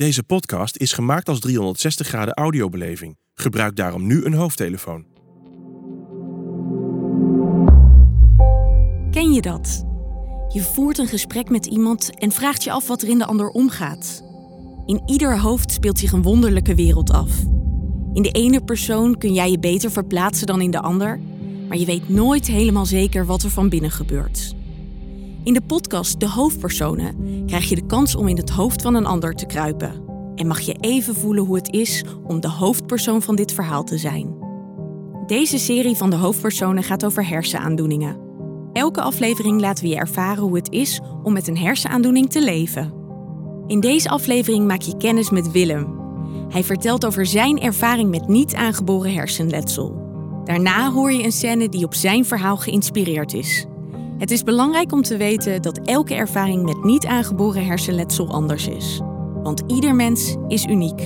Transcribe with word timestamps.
Deze 0.00 0.22
podcast 0.22 0.76
is 0.76 0.92
gemaakt 0.92 1.28
als 1.28 1.40
360 1.40 2.06
graden 2.06 2.34
audiobeleving. 2.34 3.16
Gebruik 3.34 3.76
daarom 3.76 4.06
nu 4.06 4.24
een 4.24 4.34
hoofdtelefoon. 4.34 5.04
Ken 9.10 9.32
je 9.32 9.40
dat? 9.40 9.84
Je 10.48 10.60
voert 10.62 10.98
een 10.98 11.06
gesprek 11.06 11.50
met 11.50 11.66
iemand 11.66 12.18
en 12.18 12.32
vraagt 12.32 12.64
je 12.64 12.70
af 12.70 12.86
wat 12.86 13.02
er 13.02 13.08
in 13.08 13.18
de 13.18 13.26
ander 13.26 13.48
omgaat. 13.48 14.22
In 14.86 15.02
ieder 15.06 15.38
hoofd 15.38 15.72
speelt 15.72 15.98
zich 15.98 16.12
een 16.12 16.22
wonderlijke 16.22 16.74
wereld 16.74 17.12
af. 17.12 17.38
In 18.12 18.22
de 18.22 18.30
ene 18.30 18.64
persoon 18.64 19.18
kun 19.18 19.32
jij 19.32 19.50
je 19.50 19.58
beter 19.58 19.90
verplaatsen 19.90 20.46
dan 20.46 20.60
in 20.60 20.70
de 20.70 20.80
ander, 20.80 21.20
maar 21.68 21.76
je 21.76 21.86
weet 21.86 22.08
nooit 22.08 22.46
helemaal 22.46 22.86
zeker 22.86 23.26
wat 23.26 23.42
er 23.42 23.50
van 23.50 23.68
binnen 23.68 23.90
gebeurt. 23.90 24.54
In 25.44 25.52
de 25.52 25.60
podcast 25.60 26.20
De 26.20 26.28
Hoofdpersonen 26.28 27.44
krijg 27.46 27.68
je 27.68 27.74
de 27.74 27.86
kans 27.86 28.14
om 28.14 28.28
in 28.28 28.36
het 28.36 28.50
hoofd 28.50 28.82
van 28.82 28.94
een 28.94 29.06
ander 29.06 29.34
te 29.34 29.46
kruipen. 29.46 30.04
En 30.34 30.46
mag 30.46 30.60
je 30.60 30.74
even 30.80 31.14
voelen 31.14 31.44
hoe 31.44 31.56
het 31.56 31.72
is 31.72 32.04
om 32.24 32.40
de 32.40 32.48
hoofdpersoon 32.48 33.22
van 33.22 33.36
dit 33.36 33.52
verhaal 33.52 33.84
te 33.84 33.98
zijn. 33.98 34.34
Deze 35.26 35.58
serie 35.58 35.96
van 35.96 36.10
de 36.10 36.16
hoofdpersonen 36.16 36.82
gaat 36.82 37.04
over 37.04 37.26
hersenaandoeningen. 37.26 38.16
Elke 38.72 39.00
aflevering 39.00 39.60
laten 39.60 39.84
we 39.84 39.90
je 39.90 39.96
ervaren 39.96 40.42
hoe 40.42 40.56
het 40.56 40.70
is 40.70 41.00
om 41.22 41.32
met 41.32 41.48
een 41.48 41.58
hersenaandoening 41.58 42.30
te 42.30 42.44
leven. 42.44 42.92
In 43.66 43.80
deze 43.80 44.08
aflevering 44.08 44.66
maak 44.66 44.82
je 44.82 44.96
kennis 44.96 45.30
met 45.30 45.50
Willem. 45.50 45.98
Hij 46.48 46.64
vertelt 46.64 47.06
over 47.06 47.26
zijn 47.26 47.60
ervaring 47.60 48.10
met 48.10 48.28
niet 48.28 48.54
aangeboren 48.54 49.14
hersenletsel. 49.14 50.08
Daarna 50.44 50.92
hoor 50.92 51.12
je 51.12 51.24
een 51.24 51.32
scène 51.32 51.68
die 51.68 51.84
op 51.84 51.94
zijn 51.94 52.24
verhaal 52.24 52.56
geïnspireerd 52.56 53.34
is. 53.34 53.66
Het 54.20 54.30
is 54.30 54.42
belangrijk 54.42 54.92
om 54.92 55.02
te 55.02 55.16
weten 55.16 55.62
dat 55.62 55.78
elke 55.84 56.14
ervaring 56.14 56.64
met 56.64 56.84
niet 56.84 57.06
aangeboren 57.06 57.66
hersenletsel 57.66 58.32
anders 58.32 58.66
is. 58.66 59.00
Want 59.42 59.62
ieder 59.66 59.94
mens 59.94 60.36
is 60.48 60.64
uniek. 60.64 61.00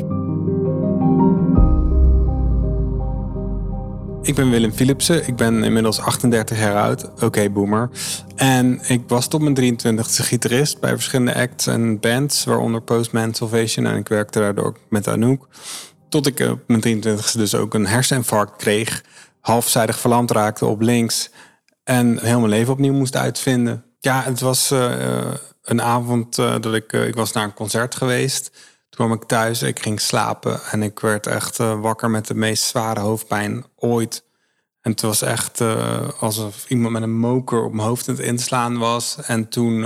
Ik 4.23 4.35
ben 4.35 4.51
Willem 4.51 4.73
Philipsen. 4.73 5.27
Ik 5.27 5.37
ben 5.37 5.65
inmiddels 5.65 6.01
38 6.01 6.59
jaar 6.59 6.83
oud. 6.83 7.23
Oké, 7.23 7.51
boomer. 7.51 7.91
En 8.37 8.81
ik 8.89 9.03
was 9.07 9.29
tot 9.29 9.41
mijn 9.41 9.79
23e 9.79 10.01
gitarist 10.05 10.81
bij 10.81 10.91
verschillende 10.91 11.35
acts 11.35 11.67
en 11.67 12.01
bands, 12.01 12.45
waaronder 12.45 12.81
Postman 12.81 13.35
Salvation. 13.35 13.87
En 13.87 13.97
ik 13.97 14.09
werkte 14.09 14.39
daardoor 14.39 14.65
ook 14.65 14.79
met 14.89 15.09
Anouk. 15.09 15.49
Tot 16.09 16.27
ik 16.27 16.41
op 16.41 16.61
mijn 16.67 17.03
23e 17.03 17.33
dus 17.33 17.55
ook 17.55 17.75
een 17.75 17.87
herseninfarct 17.87 18.57
kreeg. 18.57 19.05
Halfzijdig 19.41 19.99
verlamd 19.99 20.31
raakte 20.31 20.67
op 20.67 20.81
links. 20.81 21.31
En 21.85 22.19
heel 22.21 22.39
mijn 22.39 22.51
leven 22.51 22.73
opnieuw 22.73 22.93
moest 22.93 23.17
uitvinden. 23.17 23.85
Ja, 24.01 24.23
het 24.23 24.41
was 24.41 24.73
uh, 24.73 25.35
een 25.63 25.83
avond 25.83 26.39
uh, 26.39 26.55
dat 26.61 26.75
ik... 26.75 26.93
Ik 26.93 27.15
was 27.15 27.33
naar 27.33 27.45
een 27.45 27.55
concert 27.55 27.95
geweest. 27.95 28.51
Toen 28.89 29.07
kwam 29.07 29.13
ik 29.13 29.25
thuis, 29.25 29.63
ik 29.63 29.81
ging 29.81 30.01
slapen. 30.01 30.61
En 30.71 30.83
ik 30.83 31.01
werd 31.01 31.27
echt 31.27 31.57
wakker 31.57 32.11
met 32.11 32.27
de 32.27 32.35
meest 32.35 32.65
zware 32.65 33.01
hoofdpijn 33.01 33.65
ooit. 33.77 34.25
En 34.81 34.91
het 34.91 35.01
was 35.01 35.23
echt 35.23 35.61
alsof 36.21 36.69
iemand 36.69 36.93
met 36.93 37.03
een 37.03 37.19
moker 37.19 37.65
op 37.65 37.73
mijn 37.73 37.89
hoofd 37.89 38.09
aan 38.09 38.15
het 38.15 38.25
inslaan 38.25 38.79
was. 38.79 39.17
En 39.27 39.49
toen, 39.49 39.81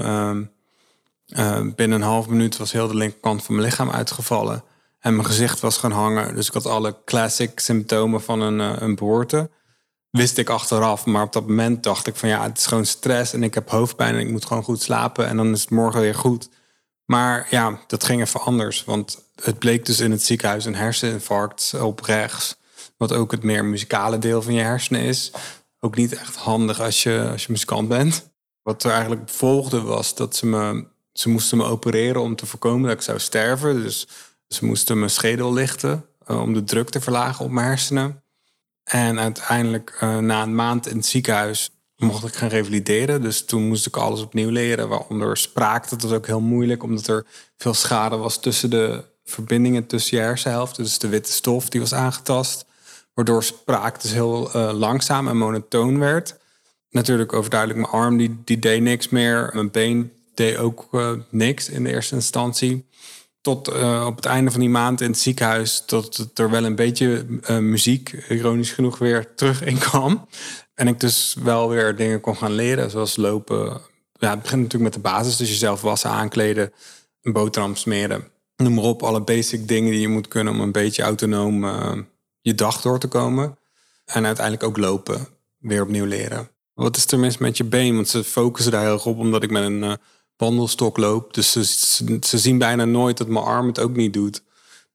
binnen 1.75 2.01
een 2.01 2.03
half 2.03 2.29
minuut, 2.29 2.57
was 2.57 2.73
heel 2.73 2.89
de 2.89 2.95
linkerkant 2.95 3.43
van 3.43 3.55
mijn 3.55 3.67
lichaam 3.67 3.91
uitgevallen. 3.91 4.65
En 5.01 5.15
mijn 5.15 5.27
gezicht 5.27 5.61
was 5.61 5.77
gaan 5.77 5.93
hangen. 5.93 6.35
Dus 6.35 6.47
ik 6.47 6.55
had 6.55 6.67
alle 6.67 6.97
classic 7.05 7.61
symptomen 7.61 8.23
van 8.23 8.41
een, 8.41 8.83
een 8.83 8.95
wist 10.11 10.39
ik 10.39 10.49
achteraf. 10.49 11.07
Maar 11.07 11.23
op 11.23 11.33
dat 11.33 11.47
moment 11.47 11.83
dacht 11.83 12.07
ik 12.07 12.17
van 12.17 12.29
ja, 12.29 12.43
het 12.43 12.59
is 12.59 12.67
gewoon 12.67 12.87
stress 12.87 13.33
en 13.33 13.43
ik 13.43 13.55
heb 13.55 13.71
hoofdpijn 13.71 14.15
en 14.15 14.21
ik 14.21 14.31
moet 14.31 14.45
gewoon 14.45 14.63
goed 14.63 14.83
slapen 14.83 15.27
en 15.27 15.37
dan 15.37 15.53
is 15.53 15.61
het 15.61 15.71
morgen 15.71 16.01
weer 16.01 16.15
goed. 16.15 16.49
Maar 17.05 17.47
ja, 17.51 17.81
dat 17.87 18.05
ging 18.05 18.21
even 18.21 18.41
anders. 18.41 18.85
Want 18.85 19.25
het 19.43 19.59
bleek 19.59 19.87
dus 19.87 20.01
in 20.01 20.11
het 20.11 20.23
ziekenhuis 20.23 20.65
een 20.65 20.75
herseninfarct 20.75 21.75
op 21.81 22.01
rechts. 22.01 22.57
Wat 22.97 23.13
ook 23.13 23.31
het 23.31 23.43
meer 23.43 23.65
muzikale 23.65 24.19
deel 24.19 24.43
van 24.43 24.55
je 24.55 24.63
hersenen 24.63 25.01
is. 25.01 25.33
Ook 25.81 25.97
niet 25.97 26.13
echt 26.13 26.37
handig 26.37 26.81
als 26.81 27.03
je, 27.03 27.29
als 27.31 27.43
je 27.43 27.53
muzikant 27.53 27.89
bent. 27.89 28.31
Wat 28.63 28.85
er 28.85 28.91
eigenlijk 28.91 29.29
volgde 29.29 29.81
was 29.81 30.15
dat 30.15 30.37
ze 30.37 30.47
me, 30.47 30.85
ze 31.13 31.29
moesten 31.29 31.59
me 31.59 31.65
opereren 31.65 32.23
om 32.23 32.37
te 32.37 32.47
voorkomen 32.47 32.89
dat 32.89 32.97
ik 32.97 33.03
zou 33.03 33.19
sterven. 33.19 33.83
Dus 33.83 34.09
ze 34.49 34.65
moesten 34.65 34.99
mijn 34.99 35.11
schedel 35.11 35.53
lichten 35.53 36.07
uh, 36.31 36.41
om 36.41 36.55
de 36.55 36.65
druk 36.65 36.89
te 36.89 37.01
verlagen 37.01 37.45
op 37.45 37.51
mijn 37.51 37.67
hersenen. 37.67 38.23
En 38.89 39.21
uiteindelijk, 39.21 39.99
uh, 40.03 40.19
na 40.19 40.43
een 40.43 40.55
maand 40.55 40.87
in 40.87 40.97
het 40.97 41.07
ziekenhuis, 41.07 41.71
mocht 41.97 42.25
ik 42.25 42.35
gaan 42.35 42.49
revalideren. 42.49 43.23
Dus 43.23 43.45
toen 43.45 43.69
moest 43.69 43.87
ik 43.87 43.97
alles 43.97 44.21
opnieuw 44.21 44.51
leren, 44.51 44.89
waaronder 44.89 45.37
spraak. 45.37 45.89
Dat 45.89 46.03
was 46.03 46.13
ook 46.13 46.27
heel 46.27 46.41
moeilijk, 46.41 46.83
omdat 46.83 47.07
er 47.07 47.27
veel 47.57 47.75
schade 47.75 48.17
was 48.17 48.41
tussen 48.41 48.71
de 48.71 49.05
verbindingen 49.25 49.87
tussen 49.87 50.17
je 50.17 50.23
hersenhelft. 50.23 50.77
Dus 50.77 50.99
de 50.99 51.09
witte 51.09 51.33
stof 51.33 51.69
die 51.69 51.81
was 51.81 51.95
aangetast. 51.95 52.65
Waardoor 53.15 53.45
spraak 53.45 54.03
dus 54.03 54.13
heel 54.13 54.57
uh, 54.57 54.73
langzaam 54.73 55.29
en 55.29 55.37
monotoon 55.37 55.99
werd. 55.99 56.37
Natuurlijk 56.91 57.33
overduidelijk, 57.33 57.81
mijn 57.81 58.03
arm 58.03 58.17
die, 58.17 58.41
die 58.45 58.59
deed 58.59 58.83
niks 58.83 59.09
meer. 59.09 59.51
Mijn 59.53 59.71
been 59.71 60.13
deed 60.35 60.57
ook 60.57 60.89
uh, 60.93 61.11
niks 61.31 61.69
in 61.69 61.85
de 61.85 61.91
eerste 61.91 62.15
instantie 62.15 62.87
tot 63.41 63.69
uh, 63.69 64.05
op 64.07 64.17
het 64.17 64.25
einde 64.25 64.51
van 64.51 64.61
die 64.61 64.69
maand 64.69 65.01
in 65.01 65.11
het 65.11 65.19
ziekenhuis... 65.19 65.83
tot 65.87 66.39
er 66.39 66.51
wel 66.51 66.65
een 66.65 66.75
beetje 66.75 67.27
uh, 67.51 67.59
muziek, 67.59 68.25
ironisch 68.29 68.73
genoeg, 68.73 68.99
weer 68.99 69.35
terug 69.35 69.65
in 69.65 69.79
kwam. 69.79 70.29
En 70.75 70.89
ik 70.89 71.01
dus 71.01 71.37
wel 71.43 71.69
weer 71.69 71.97
dingen 71.97 72.21
kon 72.21 72.37
gaan 72.37 72.53
leren, 72.53 72.91
zoals 72.91 73.17
lopen. 73.17 73.81
Ja, 74.13 74.31
het 74.31 74.43
begint 74.43 74.63
natuurlijk 74.63 74.95
met 74.95 75.03
de 75.03 75.09
basis. 75.11 75.37
Dus 75.37 75.49
jezelf 75.49 75.81
wassen, 75.81 76.11
aankleden, 76.11 76.73
een 77.23 77.33
boterham 77.33 77.77
smeren. 77.77 78.25
Noem 78.57 78.75
maar 78.75 78.85
op, 78.85 79.03
alle 79.03 79.23
basic 79.23 79.69
dingen 79.69 79.91
die 79.91 80.01
je 80.01 80.09
moet 80.09 80.29
kunnen... 80.29 80.53
om 80.53 80.61
een 80.61 80.73
beetje 80.73 81.03
autonoom 81.03 81.65
uh, 81.65 81.93
je 82.41 82.55
dag 82.55 82.81
door 82.81 82.99
te 82.99 83.09
komen. 83.09 83.59
En 84.05 84.27
uiteindelijk 84.27 84.65
ook 84.65 84.77
lopen, 84.77 85.29
weer 85.59 85.83
opnieuw 85.83 86.07
leren. 86.07 86.51
Wat 86.75 86.97
is 86.97 87.07
er 87.07 87.19
met 87.39 87.57
je 87.57 87.65
been? 87.65 87.95
Want 87.95 88.09
ze 88.09 88.25
focussen 88.25 88.73
daar 88.73 88.83
heel 88.83 88.93
erg 88.93 89.07
op, 89.07 89.19
omdat 89.19 89.43
ik 89.43 89.51
met 89.51 89.63
een 89.63 89.99
wandelstok 90.39 90.97
loop. 90.97 91.35
Dus 91.35 91.53
ze, 92.21 92.39
zien 92.39 92.59
bijna 92.59 92.85
nooit 92.85 93.17
dat 93.17 93.29
mijn 93.29 93.45
arm 93.45 93.67
het 93.67 93.79
ook 93.79 93.97
niet 93.97 94.13
doet. 94.13 94.43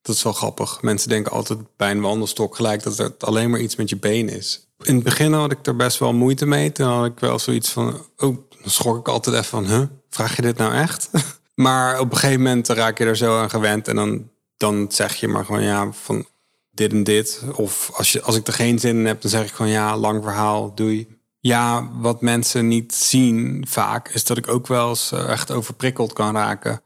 Dat 0.02 0.14
is 0.14 0.22
wel 0.22 0.32
grappig. 0.32 0.82
Mensen 0.82 1.08
denken 1.08 1.32
altijd 1.32 1.58
bij 1.76 1.90
een 1.90 2.00
wandelstok 2.00 2.56
gelijk 2.56 2.82
dat 2.82 2.96
het 2.98 3.24
alleen 3.24 3.50
maar 3.50 3.60
iets 3.60 3.76
met 3.76 3.88
je 3.88 3.96
been 3.96 4.28
is. 4.28 4.68
In 4.82 4.94
het 4.94 5.04
begin 5.04 5.32
had 5.32 5.52
ik 5.52 5.66
er 5.66 5.76
best 5.76 5.98
wel 5.98 6.12
moeite 6.12 6.46
mee. 6.46 6.72
Toen 6.72 6.86
had 6.86 7.06
ik 7.06 7.18
wel 7.18 7.38
zoiets 7.38 7.70
van, 7.70 8.06
oh, 8.16 8.36
dan 8.60 8.70
schrok 8.70 8.98
ik 8.98 9.08
altijd 9.08 9.36
even 9.36 9.66
van, 9.66 9.90
vraag 10.10 10.36
je 10.36 10.42
dit 10.42 10.56
nou 10.56 10.74
echt? 10.74 11.10
maar 11.54 12.00
op 12.00 12.10
een 12.10 12.18
gegeven 12.18 12.42
moment 12.42 12.68
raak 12.68 12.98
je 12.98 13.04
er 13.04 13.16
zo 13.16 13.38
aan 13.38 13.50
gewend 13.50 13.88
en 13.88 13.96
dan, 13.96 14.30
dan 14.56 14.86
zeg 14.88 15.14
je 15.14 15.28
maar 15.28 15.44
gewoon 15.44 15.62
ja, 15.62 15.92
van 15.92 16.26
dit 16.70 16.92
en 16.92 17.04
dit. 17.04 17.42
Of 17.54 17.90
als, 17.94 18.12
je, 18.12 18.22
als 18.22 18.36
ik 18.36 18.46
er 18.46 18.52
geen 18.52 18.78
zin 18.78 18.98
in 18.98 19.06
heb, 19.06 19.20
dan 19.20 19.30
zeg 19.30 19.46
ik 19.46 19.52
gewoon 19.52 19.72
ja, 19.72 19.96
lang 19.96 20.22
verhaal, 20.22 20.74
doei. 20.74 21.18
Ja, 21.46 21.88
wat 21.92 22.20
mensen 22.20 22.68
niet 22.68 22.94
zien 22.94 23.64
vaak, 23.68 24.08
is 24.08 24.24
dat 24.24 24.36
ik 24.36 24.48
ook 24.48 24.66
wel 24.66 24.88
eens 24.88 25.12
eh, 25.12 25.28
echt 25.28 25.50
overprikkeld 25.50 26.12
kan 26.12 26.34
raken. 26.34 26.82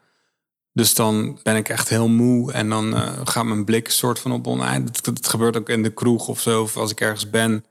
Dus 0.72 0.94
dan 0.94 1.38
ben 1.42 1.56
ik 1.56 1.68
echt 1.68 1.88
heel 1.88 2.08
moe 2.08 2.52
en 2.52 2.68
dan 2.68 2.94
uh, 2.94 3.12
gaat 3.24 3.44
mijn 3.44 3.64
blik 3.64 3.90
soort 3.90 4.18
van 4.18 4.32
op 4.32 4.46
online. 4.46 4.84
Dat, 5.02 5.28
gebeurt 5.28 5.56
ook 5.56 5.68
in 5.68 5.82
de 5.82 5.92
kroeg 5.92 6.28
of 6.28 6.40
zo, 6.40 6.62
of 6.62 6.76
als 6.76 6.90
ik 6.90 7.00
ergens 7.00 7.30
ben. 7.30 7.64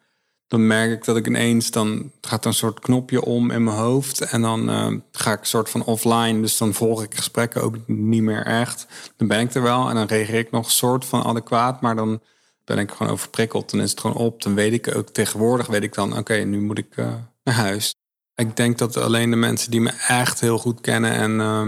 Dan 0.48 0.68
merk 0.68 0.92
ik 0.92 1.06
dat 1.06 1.18
ik 1.18 1.28
ineens, 1.28 1.72
dan 1.72 2.12
gaat 2.22 2.42
er 2.42 2.48
een 2.48 2.54
soort 2.54 2.80
knopje 2.80 3.24
om 3.24 3.52
in 3.52 3.64
mijn 3.64 3.78
hoofd. 3.78 4.22
En 4.22 4.42
dan 4.42 4.70
uh, 4.70 5.00
ga 5.12 5.32
ik 5.32 5.44
soort 5.44 5.70
van 5.70 5.84
offline. 5.84 6.42
Dus 6.42 6.58
dan 6.58 6.74
volg 6.74 7.04
ik 7.04 7.16
gesprekken 7.16 7.64
ook 7.64 7.76
niet 7.86 8.22
meer 8.22 8.46
echt. 8.46 8.88
Dan 9.18 9.28
ben 9.28 9.40
ik 9.40 9.54
er 9.54 9.62
wel 9.62 9.90
en 9.90 9.96
dan 9.96 10.08
reageer 10.08 10.40
ik 10.40 10.52
nog 10.52 10.72
soort 10.72 11.06
van 11.06 11.24
adequaat. 11.24 11.82
Maar 11.82 11.96
dan 11.96 12.22
ben 12.68 12.78
ik 12.78 12.92
gewoon 12.92 13.12
overprikkeld. 13.12 13.72
Dan 13.72 13.82
is 13.82 13.92
het 13.92 14.00
gewoon 14.00 14.16
op. 14.16 14.42
Dan 14.42 14.56
weet 14.56 14.74
ik 14.74 14.96
ook 14.96 15.10
tegenwoordig, 15.10 15.68
weet 15.68 15.84
ik 15.84 15.94
dan, 15.94 16.18
oké, 16.18 16.36
nu 16.36 16.60
moet 16.62 16.78
ik 16.78 16.98
uh, 16.98 17.14
naar 17.44 17.56
huis. 17.56 17.96
Ik 18.36 18.56
denk 18.56 18.78
dat 18.78 18.98
alleen 18.98 19.30
de 19.30 19.36
mensen 19.36 19.72
die 19.72 19.82
me 19.82 19.92
echt 20.08 20.40
heel 20.40 20.58
goed 20.58 20.82
kennen 20.82 21.12
en, 21.12 21.32
uh, 21.32 21.68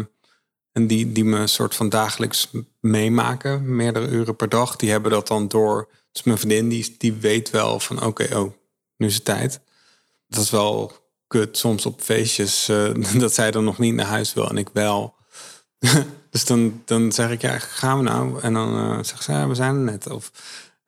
en 0.72 0.88
die, 0.88 1.12
die 1.12 1.24
me 1.24 1.48
soort 1.48 1.76
van 1.76 1.90
dagelijks 1.90 2.52
meemaken, 2.80 3.76
meerdere 3.76 4.08
uren 4.08 4.36
per 4.36 4.50
dag, 4.50 4.76
die 4.76 4.92
hebben 4.92 5.12
dat 5.12 5.28
dan 5.28 5.48
door. 5.48 5.90
Dus 6.12 6.24
mijn 6.24 6.38
vriendin, 6.38 6.70
die, 6.70 6.96
die 6.98 7.14
weet 7.14 7.50
wel 7.50 7.80
van 7.80 8.04
oké, 8.04 8.38
oh, 8.38 8.54
nu 8.98 9.08
is 9.08 9.16
het 9.16 9.26
tijd. 9.26 9.60
Dat 10.28 10.44
is 10.44 10.50
wel 10.50 10.92
kut 11.28 11.58
soms 11.58 11.86
op 11.86 12.02
feestjes, 12.02 12.70
uh, 12.70 12.94
dat 13.24 13.34
zij 13.34 13.52
dan 13.52 13.64
nog 13.64 13.78
niet 13.78 13.94
naar 13.94 14.06
huis 14.06 14.34
wil 14.34 14.50
en 14.50 14.58
ik 14.58 14.70
wel. 14.74 15.16
dus 16.30 16.46
dan, 16.46 16.82
dan 16.86 17.12
zeg 17.12 17.30
ik, 17.32 17.42
ja, 17.42 17.60
gaan 17.60 17.98
we 17.98 18.04
nou? 18.04 18.40
En 18.42 18.54
dan 18.54 18.92
uh, 18.92 19.04
zegt 19.04 19.24
ze, 19.24 19.32
ja, 19.32 19.48
we 19.48 19.56
zijn 19.56 19.76
er 19.76 19.82
net. 19.82 20.10
Of 20.10 20.32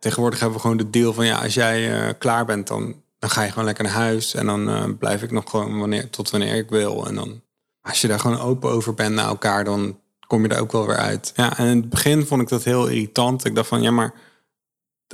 Tegenwoordig 0.01 0.39
hebben 0.39 0.57
we 0.57 0.63
gewoon 0.63 0.77
de 0.77 0.89
deal 0.89 1.13
van 1.13 1.25
ja, 1.25 1.37
als 1.37 1.53
jij 1.53 2.03
uh, 2.03 2.09
klaar 2.17 2.45
bent, 2.45 2.67
dan, 2.67 2.95
dan 3.19 3.29
ga 3.29 3.41
je 3.41 3.49
gewoon 3.49 3.65
lekker 3.65 3.83
naar 3.83 3.93
huis. 3.93 4.33
En 4.33 4.45
dan 4.45 4.69
uh, 4.69 4.83
blijf 4.99 5.23
ik 5.23 5.31
nog 5.31 5.49
gewoon 5.49 5.79
wanneer, 5.79 6.09
tot 6.09 6.29
wanneer 6.29 6.55
ik 6.55 6.69
wil. 6.69 7.07
En 7.07 7.15
dan, 7.15 7.41
als 7.81 8.01
je 8.01 8.07
daar 8.07 8.19
gewoon 8.19 8.39
open 8.39 8.69
over 8.69 8.93
bent 8.93 9.15
naar 9.15 9.27
elkaar, 9.27 9.63
dan 9.63 9.99
kom 10.27 10.43
je 10.43 10.49
er 10.49 10.61
ook 10.61 10.71
wel 10.71 10.87
weer 10.87 10.97
uit. 10.97 11.31
Ja, 11.35 11.57
en 11.57 11.67
in 11.67 11.77
het 11.77 11.89
begin 11.89 12.25
vond 12.25 12.41
ik 12.41 12.47
dat 12.47 12.63
heel 12.63 12.87
irritant. 12.87 13.45
Ik 13.45 13.55
dacht 13.55 13.67
van 13.67 13.81
ja, 13.81 13.91
maar 13.91 14.13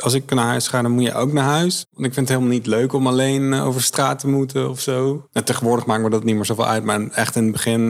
als 0.01 0.13
ik 0.13 0.33
naar 0.33 0.45
huis 0.45 0.67
ga, 0.67 0.81
dan 0.81 0.91
moet 0.91 1.03
je 1.03 1.13
ook 1.13 1.31
naar 1.31 1.43
huis. 1.43 1.85
Want 1.91 2.05
ik 2.05 2.13
vind 2.13 2.27
het 2.27 2.37
helemaal 2.37 2.57
niet 2.57 2.67
leuk 2.67 2.93
om 2.93 3.07
alleen 3.07 3.41
uh, 3.41 3.65
over 3.65 3.81
straat 3.81 4.19
te 4.19 4.27
moeten 4.27 4.69
of 4.69 4.79
zo. 4.79 5.27
En 5.31 5.43
tegenwoordig 5.43 5.85
maakt 5.85 6.03
me 6.03 6.09
dat 6.09 6.23
niet 6.23 6.35
meer 6.35 6.45
zoveel 6.45 6.67
uit. 6.67 6.83
Maar 6.83 7.07
echt 7.09 7.35
in 7.35 7.43
het 7.43 7.51
begin 7.51 7.89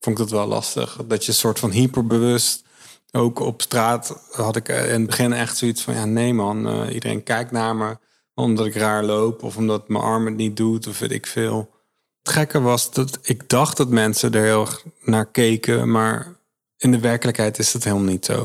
vond 0.00 0.18
ik 0.18 0.24
dat 0.24 0.30
wel 0.30 0.46
lastig. 0.46 0.98
Dat 1.06 1.24
je 1.24 1.30
een 1.30 1.38
soort 1.38 1.58
van 1.58 1.70
hyperbewust 1.70 2.65
ook 3.12 3.40
op 3.40 3.62
straat 3.62 4.22
had 4.30 4.56
ik 4.56 4.68
in 4.68 4.74
het 4.74 5.06
begin 5.06 5.32
echt 5.32 5.56
zoiets 5.56 5.82
van... 5.82 5.94
ja, 5.94 6.04
nee 6.04 6.34
man, 6.34 6.68
eh, 6.68 6.94
iedereen 6.94 7.22
kijkt 7.22 7.50
naar 7.50 7.76
me 7.76 7.96
omdat 8.34 8.66
ik 8.66 8.74
raar 8.74 9.04
loop... 9.04 9.42
of 9.42 9.56
omdat 9.56 9.88
mijn 9.88 10.04
arm 10.04 10.26
het 10.26 10.36
niet 10.36 10.56
doet 10.56 10.86
of 10.86 10.98
weet 10.98 11.12
ik 11.12 11.26
veel. 11.26 11.74
Het 12.22 12.34
gekke 12.34 12.60
was 12.60 12.92
dat 12.92 13.18
ik 13.22 13.48
dacht 13.48 13.76
dat 13.76 13.88
mensen 13.88 14.32
er 14.32 14.42
heel 14.42 14.60
erg 14.60 14.84
naar 15.00 15.26
keken... 15.26 15.90
maar 15.90 16.36
in 16.76 16.90
de 16.90 16.98
werkelijkheid 16.98 17.58
is 17.58 17.72
dat 17.72 17.84
helemaal 17.84 18.04
niet 18.04 18.24
zo. 18.24 18.40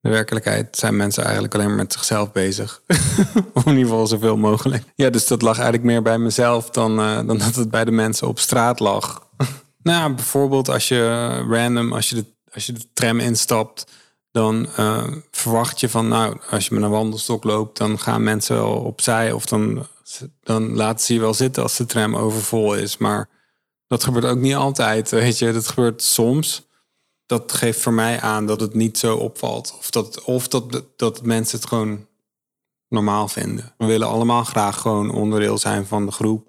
In 0.00 0.10
de 0.10 0.16
werkelijkheid 0.16 0.76
zijn 0.76 0.96
mensen 0.96 1.22
eigenlijk 1.22 1.54
alleen 1.54 1.66
maar 1.66 1.76
met 1.76 1.92
zichzelf 1.92 2.32
bezig. 2.32 2.82
of 3.54 3.64
in 3.64 3.72
ieder 3.72 3.86
geval 3.86 4.06
zoveel 4.06 4.36
mogelijk. 4.36 4.84
Ja, 4.94 5.10
dus 5.10 5.26
dat 5.26 5.42
lag 5.42 5.54
eigenlijk 5.54 5.84
meer 5.84 6.02
bij 6.02 6.18
mezelf... 6.18 6.70
dan, 6.70 7.00
eh, 7.00 7.16
dan 7.26 7.38
dat 7.38 7.54
het 7.54 7.70
bij 7.70 7.84
de 7.84 7.90
mensen 7.90 8.28
op 8.28 8.38
straat 8.38 8.80
lag. 8.80 9.28
nou, 9.82 10.14
bijvoorbeeld 10.14 10.68
als 10.68 10.88
je 10.88 11.28
random... 11.48 11.92
als 11.92 12.08
je 12.08 12.14
de 12.14 12.26
als 12.52 12.66
je 12.66 12.72
de 12.72 12.92
tram 12.92 13.20
instapt, 13.20 13.86
dan 14.30 14.68
uh, 14.78 15.12
verwacht 15.30 15.80
je 15.80 15.88
van, 15.88 16.08
nou, 16.08 16.38
als 16.50 16.66
je 16.66 16.74
met 16.74 16.82
een 16.82 16.90
wandelstok 16.90 17.44
loopt, 17.44 17.78
dan 17.78 17.98
gaan 17.98 18.22
mensen 18.22 18.56
wel 18.56 18.74
opzij 18.74 19.32
of 19.32 19.46
dan, 19.46 19.86
dan 20.42 20.74
laten 20.74 21.06
ze 21.06 21.14
je 21.14 21.20
wel 21.20 21.34
zitten 21.34 21.62
als 21.62 21.76
de 21.76 21.86
tram 21.86 22.16
overvol 22.16 22.74
is. 22.74 22.96
Maar 22.96 23.28
dat 23.86 24.04
gebeurt 24.04 24.24
ook 24.24 24.38
niet 24.38 24.54
altijd, 24.54 25.10
weet 25.10 25.38
je. 25.38 25.52
Dat 25.52 25.68
gebeurt 25.68 26.02
soms. 26.02 26.68
Dat 27.26 27.52
geeft 27.52 27.80
voor 27.80 27.92
mij 27.92 28.20
aan 28.20 28.46
dat 28.46 28.60
het 28.60 28.74
niet 28.74 28.98
zo 28.98 29.16
opvalt. 29.16 29.74
Of 29.78 29.90
dat, 29.90 30.24
of 30.24 30.48
dat, 30.48 30.84
dat 30.96 31.22
mensen 31.22 31.58
het 31.58 31.68
gewoon 31.68 32.06
normaal 32.88 33.28
vinden. 33.28 33.74
We 33.78 33.86
willen 33.86 34.08
allemaal 34.08 34.44
graag 34.44 34.80
gewoon 34.80 35.10
onderdeel 35.10 35.58
zijn 35.58 35.86
van 35.86 36.06
de 36.06 36.12
groep, 36.12 36.48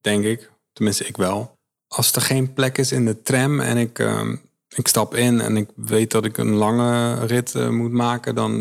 denk 0.00 0.24
ik. 0.24 0.50
Tenminste, 0.72 1.06
ik 1.06 1.16
wel. 1.16 1.58
Als 1.88 2.12
er 2.12 2.22
geen 2.22 2.52
plek 2.52 2.78
is 2.78 2.92
in 2.92 3.04
de 3.04 3.22
tram 3.22 3.60
en 3.60 3.76
ik, 3.76 3.98
uh, 3.98 4.32
ik 4.78 4.88
stap 4.88 5.14
in 5.14 5.40
en 5.40 5.56
ik 5.56 5.68
weet 5.76 6.10
dat 6.10 6.24
ik 6.24 6.38
een 6.38 6.52
lange 6.52 7.26
rit 7.26 7.54
uh, 7.54 7.68
moet 7.68 7.92
maken, 7.92 8.34
dan 8.34 8.52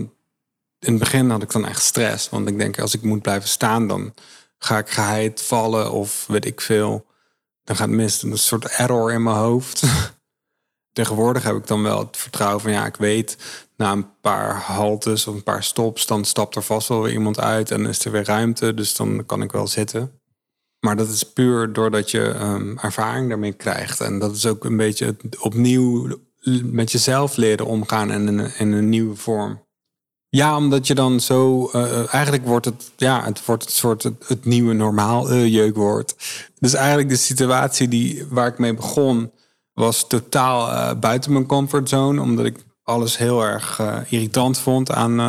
in 0.79 0.93
het 0.93 0.99
begin 0.99 1.29
had 1.29 1.41
ik 1.41 1.51
dan 1.51 1.65
echt 1.65 1.83
stress. 1.83 2.29
Want 2.29 2.47
ik 2.47 2.57
denk, 2.57 2.79
als 2.79 2.93
ik 2.93 3.01
moet 3.01 3.21
blijven 3.21 3.49
staan, 3.49 3.87
dan 3.87 4.13
ga 4.57 4.77
ik 4.77 4.89
geheid 4.89 5.41
vallen 5.41 5.91
of 5.91 6.25
weet 6.27 6.45
ik 6.45 6.61
veel. 6.61 7.05
Dan 7.63 7.75
gaat 7.75 7.87
het 7.87 7.95
mis. 7.95 8.23
Een 8.23 8.37
soort 8.37 8.65
error 8.65 9.11
in 9.11 9.23
mijn 9.23 9.35
hoofd. 9.35 9.83
Tegenwoordig 10.93 11.43
heb 11.43 11.55
ik 11.55 11.67
dan 11.67 11.83
wel 11.83 11.99
het 11.99 12.17
vertrouwen 12.17 12.61
van 12.61 12.71
ja, 12.71 12.85
ik 12.85 12.95
weet 12.95 13.37
na 13.77 13.91
een 13.91 14.19
paar 14.21 14.55
haltes 14.55 15.27
of 15.27 15.35
een 15.35 15.43
paar 15.43 15.63
stops, 15.63 16.05
dan 16.05 16.25
stapt 16.25 16.55
er 16.55 16.63
vast 16.63 16.87
wel 16.87 17.01
weer 17.01 17.13
iemand 17.13 17.39
uit 17.39 17.71
en 17.71 17.85
is 17.85 18.05
er 18.05 18.11
weer 18.11 18.25
ruimte. 18.25 18.73
Dus 18.73 18.95
dan 18.95 19.25
kan 19.25 19.41
ik 19.41 19.51
wel 19.51 19.67
zitten. 19.67 20.19
Maar 20.85 20.95
dat 20.95 21.09
is 21.09 21.23
puur 21.23 21.73
doordat 21.73 22.11
je 22.11 22.21
um, 22.21 22.77
ervaring 22.77 23.29
daarmee 23.29 23.53
krijgt. 23.53 24.01
En 24.01 24.19
dat 24.19 24.35
is 24.35 24.45
ook 24.45 24.65
een 24.65 24.77
beetje 24.77 25.15
opnieuw 25.39 26.17
met 26.63 26.91
jezelf 26.91 27.35
leren 27.35 27.65
omgaan 27.65 28.11
in 28.11 28.27
een, 28.27 28.57
in 28.57 28.71
een 28.71 28.89
nieuwe 28.89 29.15
vorm. 29.15 29.63
Ja, 30.29 30.57
omdat 30.57 30.87
je 30.87 30.95
dan 30.95 31.19
zo. 31.19 31.69
Uh, 31.73 32.13
eigenlijk 32.13 32.45
wordt 32.45 32.65
het. 32.65 32.91
Ja, 32.95 33.23
het 33.23 33.45
wordt 33.45 33.63
het 33.63 33.73
soort 33.73 34.03
het, 34.03 34.45
nieuwe 34.45 34.73
normaal 34.73 35.31
uh, 35.31 35.47
jeukwoord. 35.47 36.15
Dus 36.59 36.73
eigenlijk 36.73 37.09
de 37.09 37.15
situatie 37.15 37.87
die, 37.87 38.25
waar 38.29 38.47
ik 38.47 38.57
mee 38.57 38.73
begon. 38.73 39.31
was 39.73 40.07
totaal 40.07 40.95
buiten 40.95 41.33
mijn 41.33 41.45
comfortzone. 41.45 42.21
Omdat 42.21 42.45
ik 42.45 42.57
alles 42.83 43.17
heel 43.17 43.43
erg 43.43 43.81
irritant 44.09 44.57
vond 44.57 44.91
aan 44.91 45.19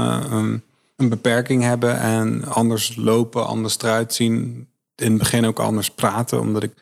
een 0.97 1.09
beperking 1.09 1.63
hebben. 1.63 2.01
En 2.01 2.45
anders 2.45 2.97
lopen, 2.97 3.47
anders 3.47 3.79
eruit 3.79 4.15
zien 4.15 4.69
in 4.97 5.11
het 5.11 5.19
begin 5.19 5.47
ook 5.47 5.59
anders 5.59 5.91
praten, 5.91 6.41
omdat 6.41 6.63
ik 6.63 6.73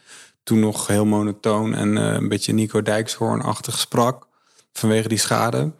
toen 0.42 0.60
nog 0.60 0.86
heel 0.86 1.04
monotoon 1.04 1.74
en 1.74 1.96
uh, 1.96 2.12
een 2.12 2.28
beetje 2.28 2.52
Nico 2.52 2.82
Dijkshoorn-achtig 2.82 3.78
sprak 3.78 4.26
vanwege 4.72 5.08
die 5.08 5.18
schade. 5.18 5.70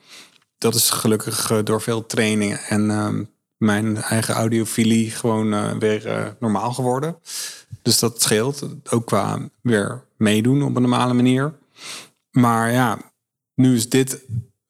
Dat 0.58 0.75
is 0.75 0.90
gelukkig 0.90 1.50
uh, 1.50 1.58
door 1.64 1.81
veel 1.81 2.06
trainingen 2.06 2.58
en 2.58 2.90
uh, 2.90 3.08
mijn 3.56 3.96
eigen 3.96 4.34
audiofilie 4.34 5.10
gewoon 5.10 5.52
uh, 5.52 5.72
weer 5.72 6.36
normaal 6.40 6.72
geworden. 6.72 7.16
Dus 7.82 7.98
dat 7.98 8.22
scheelt, 8.22 8.66
ook 8.90 9.06
qua 9.06 9.38
weer 9.60 10.04
meedoen 10.16 10.62
op 10.62 10.76
een 10.76 10.82
normale 10.82 11.14
manier. 11.14 11.54
Maar 12.31 12.72
ja, 12.72 12.98
nu 13.54 13.75
is 13.75 13.88
dit 13.88 14.20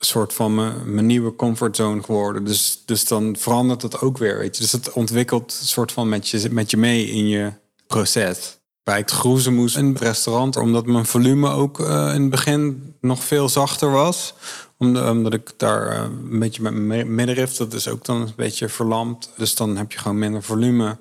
soort 0.04 0.32
van 0.32 0.54
mijn, 0.54 1.06
nieuwe 1.06 1.36
comfortzone 1.36 2.02
geworden. 2.02 2.44
Dus, 2.44 2.82
dus 2.84 3.04
dan 3.04 3.36
verandert 3.36 3.82
het 3.82 4.00
ook 4.00 4.18
weer. 4.18 4.38
Weet 4.38 4.56
je. 4.56 4.62
Dus 4.62 4.72
het 4.72 4.92
ontwikkelt 4.92 5.52
soort 5.52 5.92
van 5.92 6.08
met 6.08 6.28
je, 6.28 6.48
met 6.50 6.70
je 6.70 6.76
mee 6.76 7.06
in 7.06 7.28
je 7.28 7.52
proces. 7.86 8.58
Bij 8.82 8.96
het 8.96 9.10
groezemoes 9.10 9.74
in 9.74 9.86
het 9.86 10.00
restaurant, 10.00 10.56
omdat 10.56 10.86
mijn 10.86 11.06
volume 11.06 11.50
ook 11.50 11.80
uh, 11.80 12.14
in 12.14 12.20
het 12.20 12.30
begin 12.30 12.94
nog 13.00 13.24
veel 13.24 13.48
zachter 13.48 13.90
was. 13.90 14.34
Omdat, 14.78 15.32
ik 15.32 15.52
daar 15.56 15.92
uh, 15.92 16.02
een 16.30 16.38
beetje 16.38 16.62
met 16.62 16.74
mijn 16.74 17.14
middenrif, 17.14 17.56
dat 17.56 17.72
is 17.72 17.88
ook 17.88 18.04
dan 18.04 18.20
een 18.20 18.32
beetje 18.36 18.68
verlamd. 18.68 19.30
Dus 19.36 19.54
dan 19.54 19.76
heb 19.76 19.92
je 19.92 19.98
gewoon 19.98 20.18
minder 20.18 20.42
volume. 20.42 20.96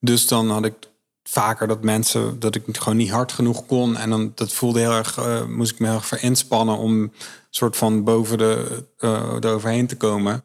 Dus 0.00 0.26
dan 0.26 0.50
had 0.50 0.64
ik 0.64 0.74
vaker 1.28 1.66
dat 1.66 1.82
mensen 1.82 2.40
dat 2.40 2.54
ik 2.54 2.62
gewoon 2.66 2.96
niet 2.98 3.10
hard 3.10 3.32
genoeg 3.32 3.66
kon. 3.66 3.96
En 3.96 4.10
dan 4.10 4.32
dat 4.34 4.52
voelde 4.52 4.80
heel 4.80 4.92
erg, 4.92 5.18
uh, 5.18 5.44
moest 5.44 5.72
ik 5.72 5.78
me 5.78 5.86
heel 5.86 5.94
erg 5.94 6.06
voor 6.06 6.18
inspannen 6.18 6.76
om 6.76 7.12
soort 7.50 7.76
van 7.76 8.04
boven 8.04 8.38
de, 8.38 8.84
uh, 9.00 9.36
eroverheen 9.40 9.86
te 9.86 9.96
komen. 9.96 10.44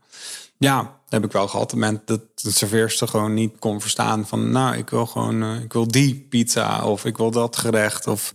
Ja, 0.58 1.00
heb 1.10 1.26
ik 1.26 1.31
wel 1.31 1.48
gehad. 1.48 1.72
Het 1.72 1.80
moment 1.80 2.08
dat 2.08 2.22
de 2.36 2.52
serveerster 2.52 3.08
gewoon 3.08 3.34
niet 3.34 3.54
kon 3.60 3.81
verstaan 3.81 4.28
van... 4.28 4.52
nou, 4.52 4.76
ik 4.76 4.90
wil 4.90 5.06
gewoon, 5.06 5.44
uh, 5.44 5.62
ik 5.62 5.74
wil 5.74 5.88
die 5.88 6.26
pizza 6.30 6.84
of 6.86 7.06
ik 7.06 7.18
wil 7.18 7.31
dat 7.31 7.58
gerecht... 7.58 8.08
of 8.08 8.34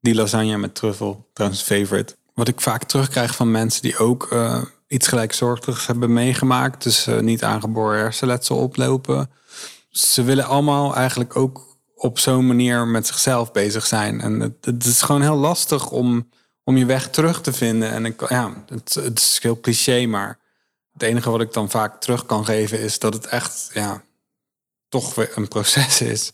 die 0.00 0.14
lasagne 0.14 0.56
met 0.56 0.74
truffel, 0.74 1.28
trouwens 1.32 1.62
favorite. 1.62 2.16
Wat 2.34 2.48
ik 2.48 2.60
vaak 2.60 2.84
terugkrijg 2.84 3.34
van 3.34 3.50
mensen 3.50 3.82
die 3.82 3.98
ook 3.98 4.36
iets 4.86 5.08
gelijksoortigs 5.08 5.86
hebben 5.86 6.12
meegemaakt... 6.12 6.82
dus 6.82 7.08
niet 7.20 7.44
aangeboren 7.44 7.98
hersenletsel 7.98 8.56
oplopen... 8.56 9.30
ze 9.90 10.22
willen 10.22 10.46
allemaal 10.46 10.94
eigenlijk 10.94 11.36
ook 11.36 11.73
op 12.04 12.18
zo'n 12.18 12.46
manier 12.46 12.86
met 12.86 13.06
zichzelf 13.06 13.52
bezig 13.52 13.86
zijn. 13.86 14.20
En 14.20 14.40
het, 14.40 14.64
het 14.64 14.84
is 14.84 15.02
gewoon 15.02 15.22
heel 15.22 15.36
lastig 15.36 15.90
om 15.90 16.28
om 16.64 16.76
je 16.76 16.86
weg 16.86 17.10
terug 17.10 17.40
te 17.40 17.52
vinden. 17.52 17.90
En 17.90 18.04
ik, 18.04 18.28
ja, 18.28 18.64
het, 18.68 18.94
het 18.94 19.18
is 19.18 19.38
heel 19.42 19.60
cliché, 19.60 20.06
maar 20.06 20.38
het 20.92 21.02
enige 21.02 21.30
wat 21.30 21.40
ik 21.40 21.52
dan 21.52 21.70
vaak 21.70 22.00
terug 22.00 22.26
kan 22.26 22.44
geven 22.44 22.80
is 22.80 22.98
dat 22.98 23.14
het 23.14 23.26
echt, 23.26 23.70
ja, 23.72 24.02
toch 24.88 25.14
weer 25.14 25.32
een 25.34 25.48
proces 25.48 26.00
is. 26.00 26.32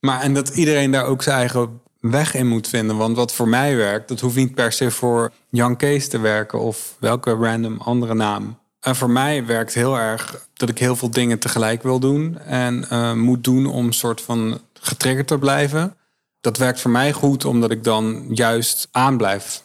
Maar 0.00 0.20
en 0.20 0.34
dat 0.34 0.48
iedereen 0.48 0.90
daar 0.90 1.04
ook 1.04 1.22
zijn 1.22 1.38
eigen 1.38 1.80
weg 2.00 2.34
in 2.34 2.46
moet 2.46 2.68
vinden. 2.68 2.96
Want 2.96 3.16
wat 3.16 3.32
voor 3.32 3.48
mij 3.48 3.76
werkt, 3.76 4.08
dat 4.08 4.20
hoeft 4.20 4.36
niet 4.36 4.54
per 4.54 4.72
se 4.72 4.90
voor 4.90 5.32
Jan 5.48 5.76
Kees 5.76 6.08
te 6.08 6.18
werken 6.18 6.60
of 6.60 6.94
welke 6.98 7.32
random 7.34 7.80
andere 7.80 8.14
naam. 8.14 8.58
En 8.80 8.96
voor 8.96 9.10
mij 9.10 9.46
werkt 9.46 9.74
heel 9.74 9.98
erg 9.98 10.48
dat 10.54 10.68
ik 10.68 10.78
heel 10.78 10.96
veel 10.96 11.10
dingen 11.10 11.38
tegelijk 11.38 11.82
wil 11.82 11.98
doen 11.98 12.38
en 12.38 12.86
uh, 12.92 13.12
moet 13.12 13.44
doen 13.44 13.66
om 13.66 13.92
soort 13.92 14.20
van 14.20 14.60
getriggerd 14.86 15.26
te 15.26 15.38
blijven. 15.38 15.96
Dat 16.40 16.56
werkt 16.56 16.80
voor 16.80 16.90
mij 16.90 17.12
goed, 17.12 17.44
omdat 17.44 17.70
ik 17.70 17.84
dan 17.84 18.26
juist 18.34 18.88
aan 18.90 19.16
blijf 19.16 19.64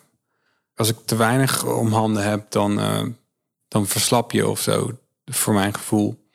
als 0.81 0.89
ik 0.89 0.97
te 1.05 1.15
weinig 1.15 1.65
om 1.65 1.93
handen 1.93 2.23
heb, 2.23 2.51
dan, 2.51 2.79
uh, 2.79 3.05
dan 3.67 3.87
verslap 3.87 4.31
je 4.31 4.47
of 4.47 4.61
zo, 4.61 4.91
voor 5.25 5.53
mijn 5.53 5.73
gevoel. 5.73 6.29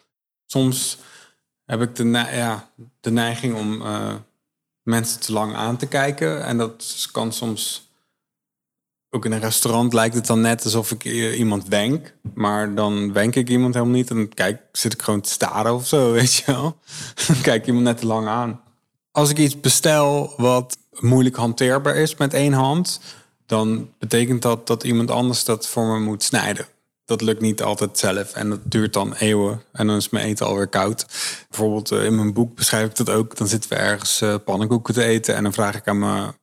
Soms 0.47 0.99
heb 1.65 1.81
ik 1.81 1.97
de, 1.97 2.09
ja, 2.33 2.71
de 3.01 3.11
neiging 3.11 3.55
om 3.55 3.83
uh, 3.83 4.15
mensen 4.83 5.21
te 5.21 5.33
lang 5.33 5.55
aan 5.55 5.77
te 5.77 5.87
kijken. 5.87 6.45
En 6.45 6.59
dat 6.59 7.09
kan 7.13 7.33
soms, 7.33 7.91
ook 9.11 9.25
in 9.25 9.33
een 9.33 9.41
restaurant 9.41 9.93
lijkt 9.93 10.15
het 10.15 10.27
dan 10.27 10.41
net 10.41 10.65
alsof 10.65 10.91
ik 10.91 11.05
iemand 11.35 11.69
wenk. 11.69 12.15
Maar 12.35 12.75
dan 12.75 13.13
wenk 13.13 13.35
ik 13.35 13.49
iemand 13.49 13.75
helemaal 13.75 13.95
niet. 13.95 14.11
En 14.11 14.35
kijk, 14.35 14.63
zit 14.73 14.93
ik 14.93 15.03
gewoon 15.03 15.21
te 15.21 15.31
staren 15.31 15.75
of 15.75 15.87
zo, 15.87 16.11
weet 16.13 16.35
je 16.35 16.45
wel. 16.47 16.79
Dan 17.27 17.41
kijk 17.41 17.67
iemand 17.67 17.85
net 17.85 17.99
te 17.99 18.07
lang 18.07 18.27
aan. 18.27 18.61
Als 19.17 19.31
ik 19.31 19.39
iets 19.39 19.61
bestel 19.61 20.33
wat 20.37 20.79
moeilijk 21.01 21.37
hanteerbaar 21.37 21.97
is 21.97 22.17
met 22.17 22.35
één 22.35 22.53
hand 22.53 23.01
dan 23.47 23.91
betekent 23.99 24.43
dat 24.43 24.67
dat 24.67 24.85
iemand 24.85 25.11
anders 25.11 25.45
dat 25.45 25.69
voor 25.69 25.87
me 25.87 25.99
moet 25.99 26.23
snijden. 26.23 26.67
Dat 27.05 27.21
lukt 27.21 27.41
niet 27.41 27.63
altijd 27.63 27.99
zelf 27.99 28.33
en 28.33 28.49
dat 28.49 28.61
duurt 28.65 28.93
dan 28.93 29.15
eeuwen 29.15 29.63
en 29.73 29.87
dan 29.87 29.97
is 29.97 30.09
mijn 30.09 30.27
eten 30.27 30.47
alweer 30.47 30.67
koud. 30.69 31.07
Bijvoorbeeld 31.49 31.91
eh, 31.91 32.05
in 32.05 32.15
mijn 32.15 32.33
boek 32.33 32.55
beschrijf 32.55 32.87
ik 32.87 32.97
dat 32.97 33.11
ook. 33.11 33.37
Dan 33.37 33.49
zitten 33.49 33.71
we 33.71 33.77
ergens 33.77 34.23
uh, 34.23 34.35
pannenkoeken 34.45 34.95
te 34.95 35.05
eten 35.05 35.35
en 35.35 35.43
dan 35.43 35.53
vraag 35.53 35.77
ik 35.77 35.89
aan 35.89 35.99
mijn, 35.99 36.37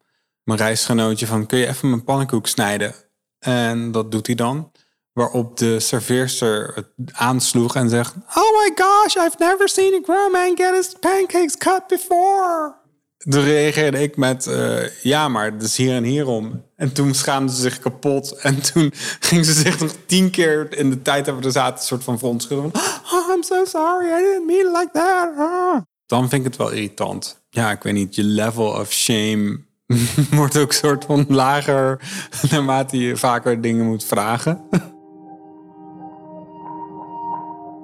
mijn 0.43 0.59
reisgenootje 0.59 1.27
van 1.27 1.45
kun 1.45 1.59
je 1.59 1.67
even 1.67 1.89
mijn 1.89 2.03
pannenkoek 2.03 2.47
snijden? 2.47 2.95
En 3.39 3.91
dat 3.91 4.11
doet 4.11 4.27
hij 4.27 4.35
dan. 4.35 4.71
Waarop 5.13 5.57
de 5.57 5.79
serveerster 5.79 6.71
het 6.75 6.87
aansloeg 7.11 7.75
en 7.75 7.89
zegt: 7.89 8.15
Oh 8.15 8.61
my 8.61 8.71
gosh, 8.75 9.15
I've 9.15 9.35
never 9.39 9.69
seen 9.69 9.93
a 9.93 9.99
grown 10.03 10.31
man 10.31 10.57
get 10.57 10.75
his 10.75 10.95
pancakes 10.99 11.57
cut 11.57 11.87
before. 11.87 12.81
Toen 13.29 13.43
reageerde 13.43 14.01
ik 14.01 14.17
met, 14.17 14.45
uh, 14.45 15.03
ja, 15.03 15.27
maar 15.27 15.51
het 15.51 15.63
is 15.63 15.77
hier 15.77 15.95
en 15.95 16.03
hierom. 16.03 16.63
En 16.75 16.93
toen 16.93 17.13
schaamde 17.13 17.53
ze 17.53 17.61
zich 17.61 17.79
kapot. 17.79 18.31
En 18.31 18.61
toen 18.61 18.91
ging 19.29 19.45
ze 19.45 19.53
zich 19.53 19.79
nog 19.79 19.91
tien 20.05 20.29
keer 20.29 20.77
in 20.77 20.89
de 20.89 21.01
tijd 21.01 21.25
dat 21.25 21.35
we 21.35 21.45
er 21.45 21.51
zaten... 21.51 21.77
een 21.77 21.85
soort 21.85 22.03
van 22.03 22.19
verontschuldigen. 22.19 22.81
Oh, 23.13 23.35
I'm 23.35 23.43
so 23.43 23.65
sorry, 23.65 24.07
I 24.07 24.21
didn't 24.21 24.45
mean 24.45 24.65
it 24.67 24.77
like 24.77 24.89
that. 24.93 25.33
Ah. 25.37 25.81
Dan 26.05 26.29
vind 26.29 26.45
ik 26.45 26.47
het 26.47 26.57
wel 26.57 26.71
irritant. 26.71 27.43
Ja, 27.49 27.71
ik 27.71 27.83
weet 27.83 27.93
niet, 27.93 28.15
je 28.15 28.23
level 28.23 28.67
of 28.67 28.91
shame 28.91 29.59
wordt 30.31 30.57
ook 30.57 30.73
soort 30.73 31.05
van 31.05 31.25
lager... 31.27 31.99
naarmate 32.51 32.97
je 32.97 33.17
vaker 33.17 33.61
dingen 33.61 33.85
moet 33.85 34.05
vragen. 34.05 34.61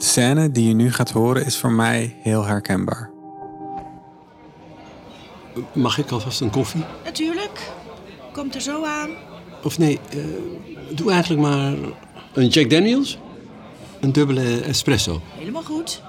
Scène 0.03 0.51
die 0.51 0.67
je 0.67 0.73
nu 0.73 0.91
gaat 0.91 1.09
horen 1.09 1.45
is 1.45 1.57
voor 1.57 1.71
mij 1.71 2.15
heel 2.21 2.45
herkenbaar. 2.45 3.09
Mag 5.73 5.97
ik 5.97 6.11
alvast 6.11 6.41
een 6.41 6.49
koffie? 6.49 6.83
Natuurlijk. 7.03 7.71
Komt 8.33 8.55
er 8.55 8.61
zo 8.61 8.85
aan. 8.85 9.09
Of 9.63 9.77
nee, 9.77 9.99
eh, 10.09 10.19
doe 10.89 11.11
eigenlijk 11.11 11.41
maar 11.41 11.73
een 12.33 12.47
Jack 12.47 12.69
Daniels. 12.69 13.17
Een 13.99 14.11
dubbele 14.11 14.59
espresso. 14.59 15.21
Helemaal 15.37 15.63
goed. 15.63 16.01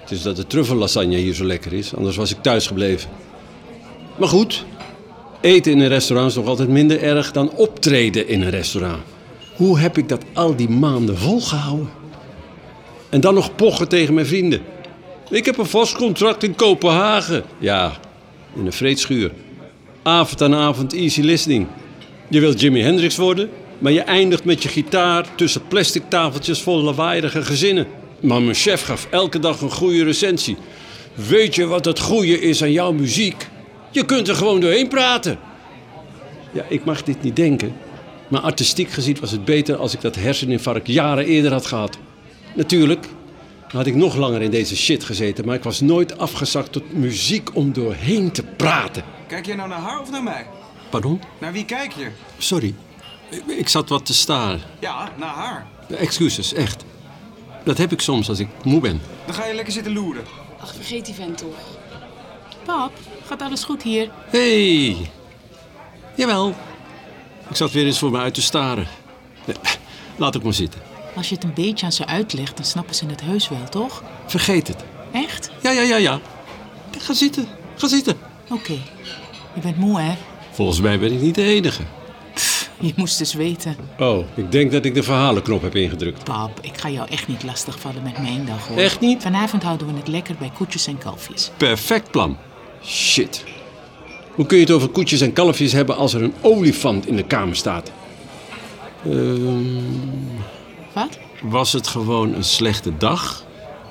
Het 0.00 0.10
is 0.10 0.22
dat 0.22 0.36
de 0.36 0.46
truffellasagne 0.46 1.16
hier 1.16 1.34
zo 1.34 1.44
lekker 1.44 1.72
is, 1.72 1.94
anders 1.94 2.16
was 2.16 2.30
ik 2.30 2.42
thuis 2.42 2.66
gebleven. 2.66 3.10
Maar 4.18 4.28
goed, 4.28 4.64
eten 5.40 5.72
in 5.72 5.80
een 5.80 5.88
restaurant 5.88 6.30
is 6.30 6.36
nog 6.36 6.46
altijd 6.46 6.68
minder 6.68 7.02
erg 7.02 7.32
dan 7.32 7.50
optreden 7.50 8.28
in 8.28 8.42
een 8.42 8.50
restaurant. 8.50 9.02
Hoe 9.58 9.78
heb 9.78 9.98
ik 9.98 10.08
dat 10.08 10.24
al 10.32 10.56
die 10.56 10.68
maanden 10.68 11.18
volgehouden? 11.18 11.88
En 13.08 13.20
dan 13.20 13.34
nog 13.34 13.54
pochen 13.54 13.88
tegen 13.88 14.14
mijn 14.14 14.26
vrienden. 14.26 14.60
Ik 15.30 15.44
heb 15.44 15.58
een 15.58 15.66
vast 15.66 15.96
contract 15.96 16.42
in 16.42 16.54
Kopenhagen. 16.54 17.44
Ja, 17.58 17.92
in 18.54 18.66
een 18.66 18.72
vreedschuur. 18.72 19.32
Avond 20.02 20.42
aan 20.42 20.54
avond 20.54 20.94
easy 20.94 21.20
listening. 21.20 21.66
Je 22.28 22.40
wilt 22.40 22.60
Jimi 22.60 22.80
Hendrix 22.80 23.16
worden, 23.16 23.50
maar 23.78 23.92
je 23.92 24.00
eindigt 24.00 24.44
met 24.44 24.62
je 24.62 24.68
gitaar 24.68 25.26
tussen 25.34 25.66
plastic 25.68 26.02
tafeltjes 26.08 26.62
vol 26.62 26.82
lawaaiige 26.82 27.42
gezinnen. 27.42 27.86
Maar 28.20 28.42
mijn 28.42 28.54
chef 28.54 28.82
gaf 28.82 29.06
elke 29.10 29.38
dag 29.38 29.60
een 29.60 29.70
goede 29.70 30.04
recensie. 30.04 30.56
Weet 31.14 31.54
je 31.54 31.66
wat 31.66 31.84
het 31.84 31.98
goede 31.98 32.40
is 32.40 32.62
aan 32.62 32.72
jouw 32.72 32.92
muziek? 32.92 33.48
Je 33.90 34.04
kunt 34.04 34.28
er 34.28 34.34
gewoon 34.34 34.60
doorheen 34.60 34.88
praten. 34.88 35.38
Ja, 36.52 36.64
ik 36.68 36.84
mag 36.84 37.02
dit 37.02 37.22
niet 37.22 37.36
denken. 37.36 37.72
Maar 38.28 38.40
artistiek 38.40 38.90
gezien 38.90 39.16
was 39.20 39.30
het 39.30 39.44
beter 39.44 39.76
als 39.76 39.94
ik 39.94 40.00
dat 40.00 40.14
herseninfarct 40.14 40.86
jaren 40.86 41.26
eerder 41.26 41.52
had 41.52 41.66
gehad. 41.66 41.98
Natuurlijk 42.54 43.06
had 43.68 43.86
ik 43.86 43.94
nog 43.94 44.16
langer 44.16 44.42
in 44.42 44.50
deze 44.50 44.76
shit 44.76 45.04
gezeten, 45.04 45.44
maar 45.44 45.54
ik 45.54 45.62
was 45.62 45.80
nooit 45.80 46.18
afgezakt 46.18 46.72
tot 46.72 46.92
muziek 46.92 47.56
om 47.56 47.72
doorheen 47.72 48.30
te 48.30 48.42
praten. 48.42 49.02
Kijk 49.26 49.46
jij 49.46 49.56
nou 49.56 49.68
naar 49.68 49.78
haar 49.78 50.00
of 50.00 50.10
naar 50.10 50.22
mij? 50.22 50.46
Pardon? 50.90 51.20
Naar 51.38 51.52
wie 51.52 51.64
kijk 51.64 51.92
je? 51.92 52.08
Sorry. 52.38 52.74
Ik, 53.30 53.42
ik 53.46 53.68
zat 53.68 53.88
wat 53.88 54.06
te 54.06 54.14
staren. 54.14 54.60
Ja, 54.80 55.12
naar 55.18 55.34
haar. 55.34 55.66
Excuses, 55.88 56.52
echt. 56.52 56.84
Dat 57.64 57.78
heb 57.78 57.92
ik 57.92 58.00
soms 58.00 58.28
als 58.28 58.38
ik 58.38 58.48
moe 58.64 58.80
ben. 58.80 59.00
Dan 59.26 59.34
ga 59.34 59.46
je 59.46 59.54
lekker 59.54 59.72
zitten 59.72 59.92
loeren. 59.92 60.24
Ach, 60.60 60.74
vergeet 60.74 61.06
die 61.06 61.14
vent 61.14 61.38
toch. 61.38 61.78
Pap, 62.64 62.92
gaat 63.26 63.42
alles 63.42 63.64
goed 63.64 63.82
hier? 63.82 64.10
Hey. 64.30 64.96
Jawel. 66.14 66.54
Ik 67.50 67.56
zat 67.56 67.72
weer 67.72 67.86
eens 67.86 67.98
voor 67.98 68.10
me 68.10 68.18
uit 68.18 68.34
te 68.34 68.42
staren. 68.42 68.86
Nee, 69.44 69.56
Laat 70.16 70.34
ik 70.34 70.42
maar 70.42 70.54
zitten. 70.54 70.80
Als 71.16 71.28
je 71.28 71.34
het 71.34 71.44
een 71.44 71.54
beetje 71.54 71.86
aan 71.86 71.92
ze 71.92 72.06
uitlegt, 72.06 72.56
dan 72.56 72.66
snappen 72.66 72.94
ze 72.94 73.06
het 73.06 73.20
heus 73.20 73.48
wel, 73.48 73.68
toch? 73.70 74.02
Vergeet 74.26 74.68
het. 74.68 74.84
Echt? 75.12 75.50
Ja, 75.62 75.70
ja, 75.70 75.82
ja, 75.82 75.96
ja. 75.96 76.20
Ga 76.98 77.14
zitten. 77.14 77.46
Ga 77.76 77.88
zitten. 77.88 78.16
Oké. 78.50 78.72
Je 79.54 79.60
bent 79.60 79.76
moe, 79.76 80.00
hè? 80.00 80.14
Volgens 80.50 80.80
mij 80.80 80.98
ben 80.98 81.12
ik 81.12 81.20
niet 81.20 81.34
de 81.34 81.42
enige. 81.42 81.82
Je 82.80 82.92
moest 82.96 83.18
dus 83.18 83.34
weten. 83.34 83.76
Oh, 83.98 84.26
ik 84.34 84.52
denk 84.52 84.72
dat 84.72 84.84
ik 84.84 84.94
de 84.94 85.02
verhalenknop 85.02 85.62
heb 85.62 85.74
ingedrukt. 85.74 86.24
Pap, 86.24 86.58
ik 86.60 86.78
ga 86.78 86.88
jou 86.90 87.08
echt 87.08 87.28
niet 87.28 87.42
lastigvallen 87.42 88.02
met 88.02 88.18
mijn 88.18 88.44
dag, 88.46 88.66
hoor. 88.66 88.76
Echt 88.76 89.00
niet? 89.00 89.22
Vanavond 89.22 89.62
houden 89.62 89.86
we 89.86 89.92
het 89.96 90.08
lekker 90.08 90.34
bij 90.38 90.50
koetjes 90.54 90.86
en 90.86 90.98
kalfjes. 90.98 91.50
Perfect 91.56 92.10
plan. 92.10 92.36
Shit. 92.84 93.44
Hoe 94.38 94.46
kun 94.46 94.56
je 94.58 94.62
het 94.64 94.72
over 94.72 94.88
koetjes 94.88 95.20
en 95.20 95.32
kalfjes 95.32 95.72
hebben 95.72 95.96
als 95.96 96.14
er 96.14 96.22
een 96.22 96.34
olifant 96.40 97.06
in 97.06 97.16
de 97.16 97.22
kamer 97.22 97.56
staat? 97.56 97.92
Ehm, 99.04 99.64
Wat? 100.92 101.18
was 101.42 101.72
het 101.72 101.86
gewoon 101.86 102.34
een 102.34 102.44
slechte 102.44 102.96
dag? 102.96 103.44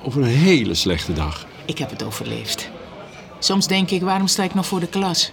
Of 0.03 0.15
een 0.15 0.23
hele 0.23 0.73
slechte 0.73 1.13
dag? 1.13 1.45
Ik 1.65 1.77
heb 1.77 1.89
het 1.89 2.03
overleefd. 2.03 2.69
Soms 3.39 3.67
denk 3.67 3.89
ik, 3.91 4.01
waarom 4.01 4.27
sta 4.27 4.43
ik 4.43 4.53
nog 4.53 4.65
voor 4.65 4.79
de 4.79 4.87
klas? 4.87 5.31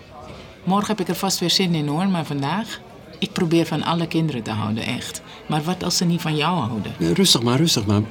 Morgen 0.65 0.87
heb 0.89 1.01
ik 1.01 1.09
er 1.09 1.15
vast 1.15 1.39
weer 1.39 1.51
zin 1.51 1.75
in, 1.75 1.87
hoor, 1.87 2.09
maar 2.09 2.25
vandaag... 2.25 2.81
Ik 3.19 3.33
probeer 3.33 3.67
van 3.67 3.83
alle 3.83 4.07
kinderen 4.07 4.43
te 4.43 4.51
houden, 4.51 4.85
echt. 4.85 5.23
Maar 5.47 5.63
wat 5.63 5.85
als 5.85 5.97
ze 5.97 6.05
niet 6.05 6.21
van 6.21 6.37
jou 6.37 6.59
houden? 6.59 6.93
Eh, 7.01 7.11
Rustig 7.13 7.43
maar, 7.43 7.57
rustig 7.59 7.87
maar. 7.87 8.03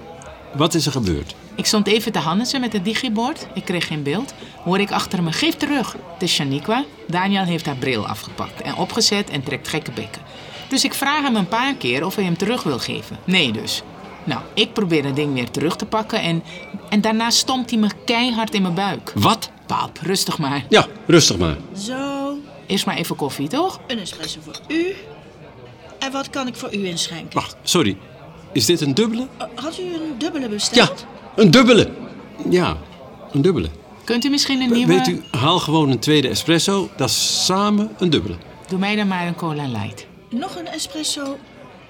Wat 0.56 0.74
is 0.74 0.86
er 0.86 0.92
gebeurd? 0.92 1.36
Ik 1.56 1.66
stond 1.66 1.88
even 1.88 2.12
te 2.12 2.20
hannissen 2.20 2.62
met 2.62 2.74
het 2.74 2.84
digibord. 2.84 3.48
Ik 3.54 3.66
kreeg 3.66 3.88
geen 3.88 4.04
beeld. 4.04 4.34
Hoor 4.64 4.80
ik 4.80 4.92
achter 4.92 5.24
me, 5.24 5.32
geef 5.32 5.56
terug. 5.56 5.96
Het 6.14 6.22
is 6.24 6.34
Shaniqua. 6.34 6.84
Daniel 7.08 7.44
heeft 7.44 7.66
haar 7.66 7.76
bril 7.76 8.08
afgepakt 8.08 8.62
en 8.62 8.76
opgezet 8.76 9.30
en 9.30 9.44
trekt 9.44 9.68
gekke 9.68 9.92
bekken. 9.92 10.22
Dus 10.70 10.84
ik 10.84 10.94
vraag 10.94 11.22
hem 11.22 11.36
een 11.36 11.48
paar 11.48 11.74
keer 11.76 12.06
of 12.06 12.16
hij 12.16 12.24
hem 12.24 12.38
terug 12.38 12.64
wil 12.64 12.80
geven. 12.80 13.18
Nee 13.24 13.52
dus. 13.52 13.82
Nou, 14.24 14.42
ik 14.54 14.74
probeer 14.74 15.06
het 15.06 15.16
ding 15.16 15.34
weer 15.34 15.50
terug 15.52 15.76
te 15.76 15.86
pakken 15.86 16.22
en, 16.22 16.44
en 16.90 17.02
daarna 17.02 17.30
stompt 17.30 17.70
hij 17.70 17.80
me 17.80 17.90
keihard 18.06 18.54
in 18.54 18.62
mijn 18.62 18.74
buik. 18.74 19.12
Wat? 19.16 19.50
Pap, 19.66 20.00
rustig 20.02 20.38
maar. 20.38 20.66
Ja, 20.70 20.88
rustig 21.08 21.38
maar. 21.38 21.58
Zo, 21.78 22.38
Eerst 22.68 22.86
maar 22.86 22.96
even 22.98 23.16
koffie, 23.16 23.48
toch? 23.48 23.80
een 23.88 24.00
espresso 24.00 24.40
voor 24.44 24.60
u. 24.68 24.96
En 26.00 26.12
wat 26.12 26.30
kan 26.30 26.48
ik 26.48 26.56
voor 26.56 26.76
u 26.76 26.86
inschenken? 26.88 27.34
Wacht, 27.40 27.56
sorry. 27.64 27.98
Is 28.54 28.66
dit 28.66 28.82
een 28.82 28.94
dubbele? 28.94 29.28
Uh, 29.42 29.48
Had 29.56 29.78
u 29.80 29.84
een 29.94 30.16
dubbele 30.18 30.44
Ja, 30.46 30.50
besteld? 30.50 31.06
Een 31.36 31.52
dubbele. 31.52 31.92
Ja, 32.50 32.78
een 33.32 33.42
dubbele. 33.42 33.70
Kunt 34.04 34.26
u 34.26 34.30
misschien 34.30 34.62
een 34.62 34.72
nieuwe... 34.72 34.94
Weet 34.94 35.08
u, 35.08 35.24
haal 35.32 35.60
gewoon 35.60 35.90
een 35.90 36.00
tweede 36.00 36.28
espresso. 36.28 36.90
Dat 36.98 37.10
is 37.10 37.46
samen 37.46 37.92
een 37.98 38.10
dubbele. 38.10 38.36
Doe 38.68 38.80
mij 38.80 38.96
dan 38.96 39.08
maar 39.08 39.28
een 39.28 39.36
cola 39.36 39.68
light. 39.68 40.08
Nog 40.30 40.56
een 40.56 40.68
espresso 40.68 41.38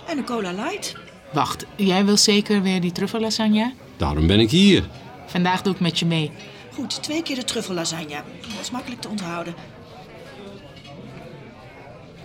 en 0.08 0.18
een 0.18 0.26
cola 0.26 0.52
light. 0.52 0.96
Wacht, 1.34 1.66
jij 1.76 2.06
wil 2.06 2.18
zeker 2.18 2.62
weer 2.62 2.82
die 2.82 2.92
truffellasagne? 2.92 3.74
Daarom 3.98 4.28
ben 4.28 4.40
ik 4.40 4.50
hier. 4.50 4.84
Vandaag 5.26 5.62
doe 5.62 5.74
ik 5.74 5.80
met 5.80 6.00
je 6.00 6.06
mee. 6.06 6.32
Goed, 6.74 7.04
twee 7.04 7.24
keer 7.24 7.36
de 7.36 7.44
truffellasagne. 7.44 8.22
Dat 8.42 8.62
is 8.62 8.72
makkelijk 8.72 9.02
te 9.02 9.10
onthouden. 9.10 9.56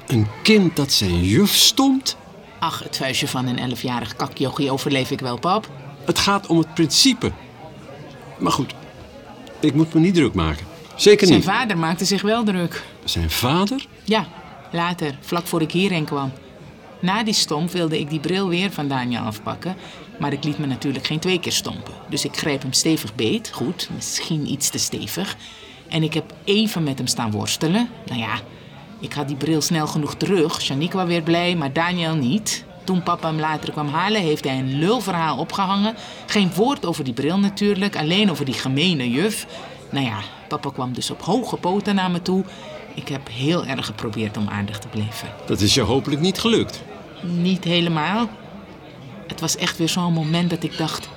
Een 0.06 0.26
kind 0.42 0.76
dat 0.76 0.92
zijn 0.92 1.25
juf 1.25 1.54
stomt? 1.54 2.16
Ach, 2.58 2.82
het 2.82 2.96
vuistje 2.96 3.28
van 3.28 3.46
een 3.46 3.58
elfjarig 3.58 4.16
kakjochie 4.16 4.72
overleef 4.72 5.10
ik 5.10 5.20
wel, 5.20 5.38
pap. 5.38 5.68
Het 6.09 6.19
gaat 6.19 6.47
om 6.47 6.59
het 6.59 6.75
principe. 6.75 7.33
Maar 8.38 8.53
goed, 8.53 8.75
ik 9.61 9.75
moet 9.75 9.95
me 9.95 10.00
niet 10.00 10.15
druk 10.15 10.35
maken. 10.35 10.67
Zeker 10.97 11.27
Zijn 11.27 11.38
niet. 11.38 11.49
vader 11.49 11.79
maakte 11.79 12.05
zich 12.05 12.23
wel 12.23 12.45
druk. 12.45 12.85
Zijn 13.05 13.31
vader? 13.31 13.87
Ja, 14.05 14.27
later, 14.73 15.19
vlak 15.21 15.47
voor 15.47 15.62
ik 15.62 15.73
hierheen 15.73 16.05
kwam. 16.05 16.33
Na 17.00 17.23
die 17.23 17.35
stomp 17.35 17.71
wilde 17.71 17.99
ik 18.00 18.11
die 18.11 18.21
bril 18.21 18.49
weer 18.49 18.71
van 18.71 18.88
Daniel 18.88 19.23
afpakken. 19.23 19.77
Maar 20.19 20.33
ik 20.33 20.45
liet 20.45 20.59
me 20.59 20.67
natuurlijk 20.67 21.07
geen 21.07 21.19
twee 21.19 21.41
keer 21.41 21.53
stompen. 21.53 21.93
Dus 22.09 22.25
ik 22.25 22.37
greep 22.37 22.62
hem 22.62 22.73
stevig 22.73 23.15
beet. 23.15 23.50
Goed, 23.53 23.88
misschien 23.95 24.50
iets 24.50 24.69
te 24.71 24.79
stevig. 24.79 25.37
En 25.88 26.03
ik 26.03 26.15
heb 26.15 26.35
even 26.45 26.83
met 26.83 26.99
hem 26.99 27.07
staan 27.07 27.31
worstelen. 27.31 27.88
Nou 28.07 28.21
ja, 28.21 28.41
ik 29.00 29.12
had 29.12 29.29
die 29.29 29.37
bril 29.37 29.61
snel 29.61 29.87
genoeg 29.87 30.15
terug. 30.15 30.62
Shaniqua 30.62 31.07
weer 31.07 31.23
blij, 31.23 31.57
maar 31.57 31.73
Daniel 31.73 32.15
niet. 32.15 32.65
Toen 32.88 33.02
papa 33.02 33.28
hem 33.28 33.40
later 33.40 33.73
kwam 33.73 33.88
halen, 33.88 34.21
heeft 34.21 34.45
hij 34.45 34.59
een 34.59 34.78
lulverhaal 34.78 35.38
opgehangen. 35.38 35.95
Geen 36.26 36.50
woord 36.54 36.87
over 36.87 37.04
die 37.04 37.12
bril 37.12 37.38
natuurlijk, 37.38 37.97
alleen 37.97 38.30
over 38.30 38.45
die 38.45 38.54
gemene 38.54 39.11
juf. 39.11 39.47
Nou 39.90 40.04
ja, 40.04 40.18
papa 40.49 40.71
kwam 40.71 40.92
dus 40.92 41.11
op 41.11 41.23
hoge 41.23 41.57
poten 41.57 41.95
naar 41.95 42.11
me 42.11 42.23
toe. 42.23 42.45
Ik 42.95 43.09
heb 43.09 43.28
heel 43.30 43.66
erg 43.66 43.87
geprobeerd 43.87 44.37
om 44.37 44.49
aardig 44.49 44.78
te 44.78 44.88
blijven. 44.88 45.28
Dat 45.47 45.61
is 45.61 45.75
je 45.75 45.80
hopelijk 45.80 46.21
niet 46.21 46.38
gelukt. 46.38 46.83
Niet 47.23 47.64
helemaal. 47.64 48.28
Het 49.26 49.40
was 49.40 49.57
echt 49.57 49.78
weer 49.78 49.88
zo'n 49.88 50.12
moment 50.12 50.50
dat 50.50 50.62
ik 50.62 50.78
dacht, 50.78 51.09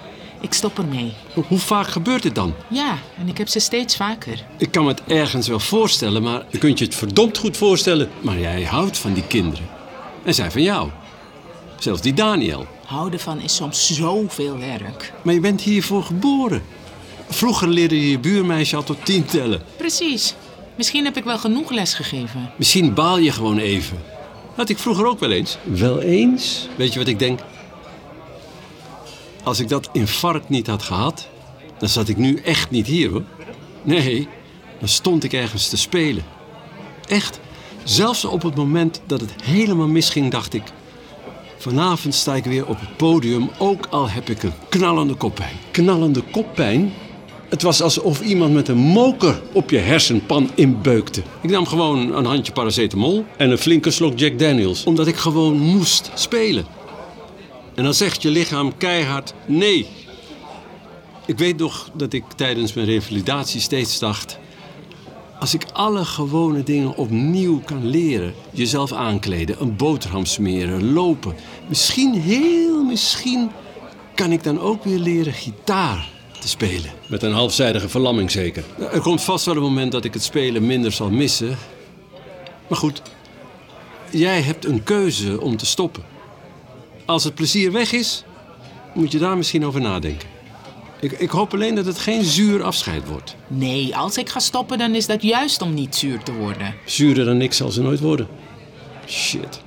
ik 0.42 0.54
stop 0.54 0.78
ermee. 0.78 1.14
Hoe 1.48 1.60
vaak 1.60 1.88
gebeurt 1.88 2.24
dit 2.24 2.36
dan? 2.36 2.54
Ja, 2.68 2.98
en 3.18 3.28
ik 3.28 3.38
heb 3.38 3.48
ze 3.48 3.60
steeds 3.60 3.96
vaker. 3.96 4.44
Ik 4.58 4.72
kan 4.72 4.84
me 4.84 4.90
het 4.90 5.04
ergens 5.08 5.48
wel 5.48 5.60
voorstellen, 5.60 6.24
maar 6.24 6.46
je 6.50 6.58
kunt 6.58 6.80
je 6.80 6.86
het 6.86 6.96
verdomd 6.96 7.38
goed 7.38 7.58
voorstellen. 7.58 8.10
Maar 8.22 8.40
jij 8.40 8.64
houdt 8.64 8.98
van 8.98 9.14
die 9.14 9.28
kinderen. 9.28 9.68
En 10.24 10.34
zij 10.34 10.52
van 10.52 10.62
jou. 10.62 10.90
Zelfs 11.82 12.02
die 12.02 12.14
Daniel. 12.14 12.68
Houden 12.86 13.20
van 13.20 13.40
is 13.40 13.56
soms 13.56 13.96
zoveel 13.96 14.58
werk. 14.58 15.14
Maar 15.24 15.34
je 15.34 15.40
bent 15.40 15.62
hiervoor 15.62 16.04
geboren. 16.04 16.64
Vroeger 17.30 17.68
leerde 17.68 18.00
je 18.00 18.10
je 18.10 18.20
buurmeisje 18.20 18.76
al 18.76 18.84
tot 18.84 19.06
tien 19.06 19.26
tellen. 19.26 19.62
Precies. 19.78 20.36
Misschien 20.76 21.06
heb 21.06 21.18
ik 21.18 21.24
wel 21.24 21.38
genoeg 21.38 21.72
les 21.72 21.94
gegeven. 21.94 22.52
Misschien 22.58 22.94
baal 22.94 23.18
je 23.18 23.32
gewoon 23.32 23.58
even. 23.58 23.98
Had 24.56 24.70
ik 24.70 24.78
vroeger 24.78 25.06
ook 25.06 25.20
wel 25.20 25.32
eens. 25.32 25.58
Wel 25.64 26.02
eens? 26.02 26.68
Weet 26.78 26.94
je 26.94 27.00
wat 27.00 27.08
ik 27.08 27.20
denk? 27.20 27.40
Als 29.44 29.60
ik 29.60 29.70
dat 29.70 29.90
infarct 29.92 30.50
niet 30.50 30.68
had 30.68 30.84
gehad, 30.84 31.28
dan 31.78 31.90
zat 31.90 32.08
ik 32.08 32.18
nu 32.18 32.36
echt 32.36 32.70
niet 32.70 32.88
hier 32.88 33.10
hoor. 33.10 33.24
Nee, 33.82 34.28
dan 34.80 34.88
stond 34.88 35.24
ik 35.24 35.34
ergens 35.34 35.70
te 35.70 35.78
spelen. 35.78 36.24
Echt. 37.08 37.40
Zelfs 37.84 38.26
op 38.26 38.42
het 38.42 38.56
moment 38.56 39.02
dat 39.06 39.22
het 39.22 39.34
helemaal 39.44 39.88
misging, 39.88 40.32
dacht 40.32 40.54
ik. 40.54 40.64
Vanavond 41.62 42.14
sta 42.14 42.36
ik 42.36 42.44
weer 42.44 42.68
op 42.68 42.80
het 42.80 42.98
podium, 42.98 43.50
ook 43.58 43.88
al 43.90 44.10
heb 44.10 44.30
ik 44.30 44.44
een 44.44 44.54
knallende 44.70 45.14
koppijn. 45.14 45.56
Knallende 45.72 46.22
koppijn? 46.22 46.94
Het 47.50 47.62
was 47.62 47.82
alsof 47.82 48.22
iemand 48.22 48.54
met 48.54 48.68
een 48.68 48.78
moker 48.78 49.42
op 49.52 49.70
je 49.70 49.78
hersenpan 49.78 50.50
inbeukte. 50.56 51.22
Ik 51.42 51.50
nam 51.50 51.66
gewoon 51.66 52.14
een 52.14 52.26
handje 52.26 52.52
paracetamol 52.52 53.26
en 53.38 53.52
een 53.52 53.58
flinke 53.58 53.92
slok 53.92 54.20
Jack 54.20 54.40
Daniels, 54.40 54.84
omdat 54.84 55.08
ik 55.08 55.16
gewoon 55.16 55.58
moest 55.58 56.12
spelen. 56.14 56.66
En 57.76 57.84
dan 57.84 57.94
zegt 57.94 58.22
je 58.22 58.30
lichaam 58.30 58.78
keihard 58.78 59.34
nee. 59.46 59.88
Ik 61.26 61.38
weet 61.38 61.58
nog 61.58 61.90
dat 61.94 62.14
ik 62.14 62.24
tijdens 62.36 62.74
mijn 62.74 62.88
revalidatie 62.88 63.62
steeds 63.62 64.00
dacht... 64.00 64.40
Als 65.42 65.54
ik 65.54 65.66
alle 65.74 66.06
gewone 66.06 66.64
dingen 66.64 66.96
opnieuw 66.96 67.62
kan 67.66 67.86
leren, 67.86 68.34
jezelf 68.52 68.92
aankleden, 68.92 69.62
een 69.62 69.76
boterham 69.76 70.26
smeren, 70.26 70.94
lopen, 70.94 71.36
misschien, 71.68 72.14
heel 72.14 72.84
misschien, 72.84 73.52
kan 74.16 74.32
ik 74.32 74.44
dan 74.44 74.60
ook 74.60 74.84
weer 74.84 74.98
leren 74.98 75.34
gitaar 75.34 76.10
te 76.40 76.48
spelen. 76.48 76.92
Met 77.08 77.24
een 77.24 77.32
halfzijdige 77.32 77.90
verlamming 77.90 78.32
zeker. 78.32 78.64
Er 78.92 79.02
komt 79.02 79.22
vast 79.22 79.46
wel 79.46 79.56
een 79.56 79.62
moment 79.62 79.92
dat 79.92 80.06
ik 80.06 80.14
het 80.14 80.24
spelen 80.24 80.66
minder 80.66 80.92
zal 80.92 81.10
missen. 81.10 81.58
Maar 82.68 82.78
goed, 82.78 83.02
jij 84.12 84.42
hebt 84.42 84.66
een 84.66 84.84
keuze 84.84 85.42
om 85.42 85.58
te 85.58 85.66
stoppen. 85.66 86.04
Als 87.06 87.24
het 87.24 87.36
plezier 87.36 87.72
weg 87.72 87.92
is, 87.92 88.24
moet 88.94 89.12
je 89.12 89.20
daar 89.20 89.38
misschien 89.38 89.66
over 89.66 89.82
nadenken. 89.82 90.31
Ik, 91.02 91.12
ik 91.12 91.30
hoop 91.30 91.54
alleen 91.54 91.76
dat 91.76 91.86
het 91.86 92.00
geen 92.00 92.24
zuur 92.24 92.64
afscheid 92.64 93.08
wordt. 93.08 93.36
Nee, 93.48 93.96
als 93.96 94.18
ik 94.18 94.30
ga 94.30 94.40
stoppen, 94.40 94.78
dan 94.78 94.96
is 94.96 95.06
dat 95.06 95.22
juist 95.22 95.62
om 95.62 95.74
niet 95.74 95.96
zuur 95.96 96.24
te 96.24 96.34
worden. 96.34 96.76
Zuurder 96.86 97.26
dan 97.26 97.38
niks 97.38 97.58
zal 97.58 97.72
ze 97.72 97.82
nooit 97.82 98.00
worden. 98.00 98.28
Shit. 99.08 99.62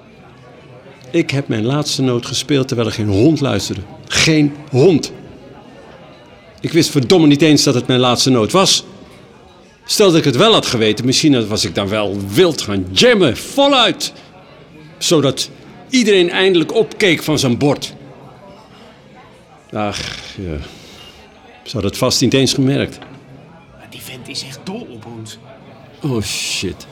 Ik 1.10 1.30
heb 1.30 1.48
mijn 1.48 1.64
laatste 1.64 2.02
noot 2.02 2.26
gespeeld 2.26 2.66
terwijl 2.68 2.88
er 2.88 2.94
geen 2.94 3.08
hond 3.08 3.40
luisterde. 3.40 3.80
Geen 4.06 4.54
hond. 4.70 5.12
Ik 6.60 6.72
wist 6.72 6.90
verdomme 6.90 7.26
niet 7.26 7.42
eens 7.42 7.62
dat 7.62 7.74
het 7.74 7.86
mijn 7.86 8.00
laatste 8.00 8.30
noot 8.30 8.52
was. 8.52 8.84
Stel 9.84 10.06
dat 10.06 10.18
ik 10.18 10.24
het 10.24 10.36
wel 10.36 10.52
had 10.52 10.66
geweten, 10.66 11.04
misschien 11.04 11.48
was 11.48 11.64
ik 11.64 11.74
dan 11.74 11.88
wel 11.88 12.16
wild 12.28 12.62
gaan 12.62 12.86
jammen, 12.92 13.36
voluit. 13.36 14.12
Zodat 14.98 15.50
iedereen 15.90 16.30
eindelijk 16.30 16.74
opkeek 16.74 17.22
van 17.22 17.38
zijn 17.38 17.58
bord. 17.58 17.94
Ach, 19.72 20.00
ja. 20.36 20.56
Ze 21.64 21.76
had 21.76 21.85
het 21.85 21.99
vast 21.99 22.21
niet 22.21 22.35
eens 22.35 22.52
gemerkt. 22.52 22.99
Die 23.90 24.00
vent 24.00 24.28
is 24.28 24.42
echt 24.44 24.61
dol 24.64 24.87
op 24.90 25.06
ons. 25.18 25.38
Oh 26.02 26.23
shit. 26.23 26.87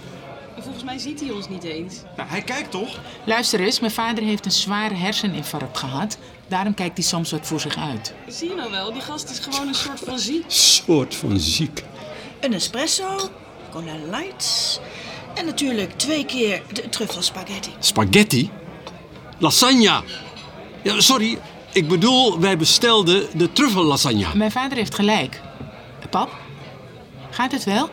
Volgens 0.61 0.85
mij 0.85 0.99
ziet 0.99 1.21
hij 1.21 1.31
ons 1.31 1.49
niet 1.49 1.64
eens. 1.64 1.97
Nou, 2.17 2.29
hij 2.29 2.43
kijkt 2.43 2.71
toch? 2.71 3.00
Luister 3.25 3.61
eens, 3.61 3.81
mijn 3.81 3.93
vader 3.93 4.25
heeft 4.25 4.45
een 4.45 4.52
zware 4.52 4.95
herseninfarct 4.95 5.79
gehad. 5.79 6.19
Daarom 6.49 6.75
kijkt 6.75 6.97
hij 6.97 7.07
soms 7.07 7.31
wat 7.31 7.47
voor 7.47 7.61
zich 7.61 7.76
uit. 7.76 8.14
Zie 8.29 8.49
je 8.49 8.55
nou 8.55 8.71
wel, 8.71 8.93
die 8.93 9.02
gast 9.02 9.31
is 9.31 9.38
gewoon 9.38 9.69
een 9.69 9.75
soort 9.75 10.00
van 10.00 10.19
ziek. 10.19 10.45
Soort 10.47 11.14
van 11.14 11.38
ziek. 11.38 11.85
Een 12.41 12.52
espresso, 12.52 13.31
cola 13.71 13.95
light 14.11 14.81
en 15.35 15.45
natuurlijk 15.45 15.93
twee 15.97 16.25
keer 16.25 16.62
de 16.73 16.88
truffelspaghetti. 16.88 17.71
Spaghetti? 17.79 18.50
Lasagna? 19.38 20.02
Ja, 20.83 21.00
sorry, 21.00 21.38
ik 21.73 21.88
bedoel, 21.88 22.41
wij 22.41 22.57
bestelden 22.57 23.26
de 23.35 23.52
truffellasagna. 23.52 24.29
Mijn 24.35 24.50
vader 24.50 24.76
heeft 24.79 24.95
gelijk. 24.95 25.41
Pap, 26.11 26.31
gaat 27.31 27.52
het 27.52 27.64
wel? 27.64 27.88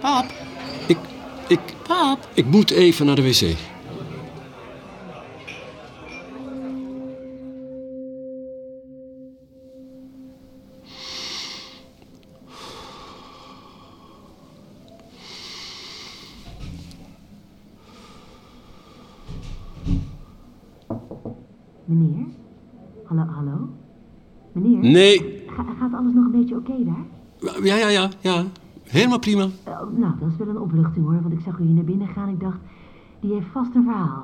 Pap, 0.00 0.24
Ik, 0.86 0.98
ik, 1.46 1.60
pap. 1.86 2.28
ik 2.34 2.44
moet 2.46 2.70
even 2.70 3.06
naar 3.06 3.14
de 3.16 3.22
wc. 3.22 3.56
Nee. 24.80 25.42
Ga- 25.46 25.64
gaat 25.78 25.94
alles 25.94 26.12
nog 26.12 26.24
een 26.24 26.30
beetje 26.30 26.56
oké 26.56 26.72
daar? 26.84 27.04
Ja, 27.64 27.76
ja, 27.76 27.88
ja, 27.88 28.08
ja. 28.20 28.44
Helemaal 28.84 29.18
prima. 29.18 29.46
Eh, 29.64 29.78
nou, 29.96 30.12
dat 30.20 30.28
is 30.30 30.36
wel 30.36 30.48
een 30.48 30.58
opluchting 30.60 31.04
hoor, 31.06 31.22
want 31.22 31.34
ik 31.34 31.40
zag 31.44 31.58
u 31.58 31.64
hier 31.64 31.74
naar 31.74 31.84
binnen 31.84 32.08
gaan. 32.08 32.28
Ik 32.28 32.40
dacht, 32.40 32.58
die 33.20 33.32
heeft 33.32 33.46
vast 33.52 33.74
een 33.74 33.82
verhaal. 33.84 34.22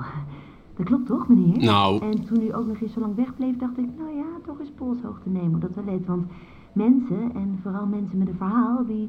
Dat 0.76 0.86
klopt 0.86 1.06
toch, 1.06 1.28
meneer? 1.28 1.58
Nou. 1.64 2.02
En 2.02 2.24
toen 2.24 2.40
u 2.42 2.54
ook 2.54 2.66
nog 2.66 2.80
eens 2.80 2.92
zo 2.92 3.00
lang 3.00 3.14
wegbleef, 3.14 3.56
dacht 3.56 3.78
ik, 3.78 3.84
nou 3.98 4.16
ja, 4.16 4.24
toch 4.46 4.60
eens 4.60 4.70
polshoogte 4.76 5.28
nemen 5.28 5.54
op 5.54 5.60
dat 5.60 5.72
toilet. 5.74 6.06
Want 6.06 6.26
mensen, 6.72 7.30
en 7.34 7.58
vooral 7.62 7.86
mensen 7.86 8.18
met 8.18 8.28
een 8.28 8.34
verhaal, 8.36 8.84
die, 8.86 9.08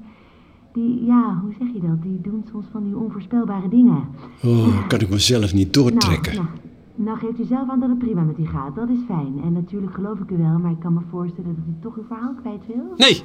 die, 0.73 1.05
ja, 1.05 1.39
hoe 1.41 1.53
zeg 1.59 1.67
je 1.73 1.79
dat? 1.87 2.01
Die 2.01 2.21
doen 2.21 2.45
soms 2.51 2.65
van 2.71 2.83
die 2.83 2.97
onvoorspelbare 2.97 3.69
dingen. 3.69 4.03
Oh, 4.43 4.87
kan 4.87 4.99
ik 4.99 5.09
mezelf 5.09 5.53
niet 5.53 5.73
doortrekken. 5.73 6.35
Nou, 6.35 6.45
nou, 6.45 6.57
nou 6.97 7.17
geeft 7.17 7.39
u 7.39 7.43
zelf 7.45 7.69
aan 7.69 7.79
dat 7.79 7.89
het 7.89 7.97
prima 7.99 8.21
met 8.21 8.37
u 8.39 8.45
gaat, 8.47 8.75
dat 8.75 8.89
is 8.89 8.97
fijn. 9.07 9.39
En 9.43 9.53
natuurlijk 9.53 9.93
geloof 9.93 10.19
ik 10.19 10.29
u 10.29 10.37
wel, 10.37 10.57
maar 10.59 10.71
ik 10.71 10.79
kan 10.79 10.93
me 10.93 10.99
voorstellen 11.09 11.55
dat 11.55 11.65
u 11.67 11.81
toch 11.81 11.97
uw 11.97 12.05
verhaal 12.07 12.33
kwijt 12.41 12.61
wil. 12.67 12.93
Nee, 12.97 13.21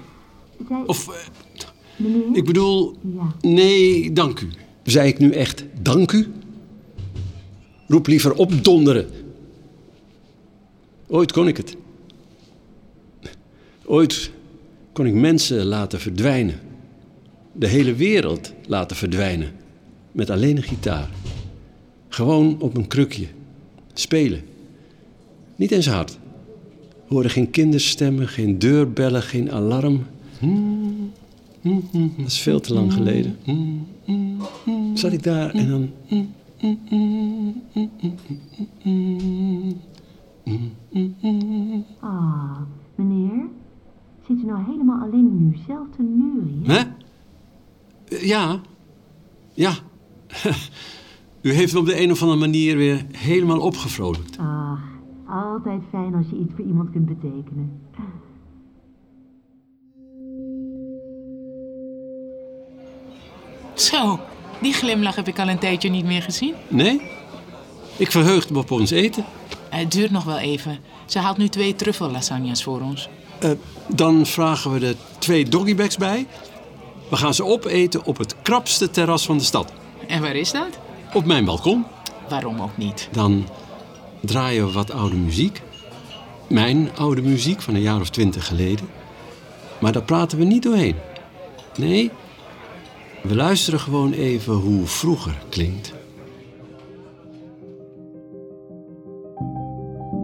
Zij, 0.69 0.83
of, 0.87 1.09
eh, 1.09 1.15
meneer? 1.97 2.37
ik 2.37 2.45
bedoel, 2.45 2.95
Ja. 3.01 3.27
nee, 3.41 4.13
dank 4.13 4.41
u. 4.41 4.49
Zei 4.83 5.09
ik 5.09 5.19
nu 5.19 5.31
echt 5.31 5.65
dank 5.83 6.13
u? 6.13 6.27
Roep 7.89 8.07
liever 8.07 8.35
opdonderen. 8.35 9.07
Ooit 11.09 11.33
kon 11.33 11.49
ik 11.49 11.57
het. 11.57 11.77
Ooit 13.85 14.31
kon 14.93 15.07
ik 15.07 15.15
mensen 15.15 15.65
laten 15.65 16.01
verdwijnen. 16.01 16.61
De 17.53 17.67
hele 17.67 17.95
wereld 17.95 18.55
laten 18.67 18.97
verdwijnen. 18.97 19.53
Met 20.13 20.31
alleen 20.31 20.57
een 20.57 20.63
gitaar. 20.63 21.11
Gewoon 22.09 22.57
op 22.61 22.77
een 22.77 22.87
krukje. 22.87 23.27
Spelen. 23.95 24.43
Niet 25.57 25.71
eens 25.71 25.87
hard. 25.87 26.19
Hoorde 27.09 27.29
geen 27.29 27.51
kinderstemmen, 27.51 28.29
geen 28.29 28.59
deurbellen, 28.59 29.23
geen 29.23 29.53
alarm. 29.53 30.07
Dat 31.63 32.27
is 32.27 32.41
veel 32.41 32.61
te 32.61 32.75
lang 32.75 32.93
geleden. 32.93 33.37
Zat 34.95 35.13
ik 35.13 35.23
daar 35.23 35.51
en 35.51 35.69
dan... 35.69 35.91
Ah, 42.01 42.61
meneer? 42.95 43.45
Zit 44.27 44.39
u 44.39 44.45
nou 44.45 44.65
helemaal 44.65 45.03
alleen 45.03 45.27
in 45.27 45.59
uzelf 45.61 45.87
te 45.97 46.03
neuren? 46.03 46.63
Hè? 46.65 46.83
Ja. 48.27 48.61
Ja. 49.53 49.73
U 51.43 51.53
heeft 51.53 51.73
me 51.73 51.79
op 51.79 51.87
de 51.87 52.01
een 52.01 52.11
of 52.11 52.23
andere 52.23 52.41
manier 52.41 52.77
weer 52.77 53.05
helemaal 53.13 53.61
opgevrolijkt. 53.61 54.39
Ach, 54.39 54.83
altijd 55.29 55.81
fijn 55.91 56.15
als 56.15 56.27
je 56.31 56.37
iets 56.37 56.53
voor 56.57 56.65
iemand 56.65 56.91
kunt 56.91 57.07
betekenen. 57.07 57.81
Zo, 63.75 64.21
die 64.61 64.73
glimlach 64.73 65.17
heb 65.17 65.29
ik 65.29 65.39
al 65.39 65.49
een 65.49 65.59
tijdje 65.59 65.89
niet 65.89 66.05
meer 66.05 66.23
gezien. 66.23 66.55
Nee? 66.69 67.01
Ik 67.97 68.11
verheugde 68.11 68.53
me 68.53 68.59
op 68.59 68.71
ons 68.71 68.91
eten. 68.91 69.25
Het 69.69 69.93
duurt 69.93 70.11
nog 70.11 70.25
wel 70.25 70.39
even. 70.39 70.79
Ze 71.07 71.19
haalt 71.19 71.37
nu 71.37 71.49
twee 71.49 71.75
truffellasagnas 71.75 72.63
voor 72.63 72.81
ons. 72.81 73.09
Eh, 73.41 73.51
dan 73.89 74.27
vragen 74.27 74.73
we 74.73 74.87
er 74.87 74.97
twee 75.19 75.49
doggybags 75.49 75.97
bij. 75.97 76.27
We 77.11 77.17
gaan 77.17 77.35
ze 77.35 77.45
opeten 77.45 78.05
op 78.05 78.19
het 78.19 78.43
krapste 78.43 78.91
terras 78.91 79.27
van 79.27 79.39
de 79.39 79.45
stad. 79.45 79.73
En 80.07 80.21
waar 80.21 80.37
is 80.37 80.53
dat? 80.53 80.79
Op 81.15 81.25
mijn 81.25 81.45
balkon. 81.45 81.85
Waarom 82.29 82.61
ook 82.61 82.77
niet? 82.77 83.09
Dan 83.13 83.45
draaien 84.21 84.67
we 84.67 84.73
wat 84.73 84.91
oude 84.91 85.17
muziek. 85.17 85.63
Mijn 86.49 86.91
oude 86.97 87.23
muziek 87.23 87.61
van 87.61 87.75
een 87.75 87.81
jaar 87.81 88.01
of 88.01 88.11
twintig 88.11 88.47
geleden. 88.47 88.89
Maar 89.81 89.93
daar 89.93 90.03
praten 90.03 90.39
we 90.39 90.45
niet 90.45 90.63
doorheen. 90.63 90.97
Nee, 91.79 92.11
we 93.23 93.35
luisteren 93.35 93.81
gewoon 93.81 94.13
even 94.13 94.55
hoe 94.55 94.87
vroeger 94.87 95.39
klinkt. 95.49 95.93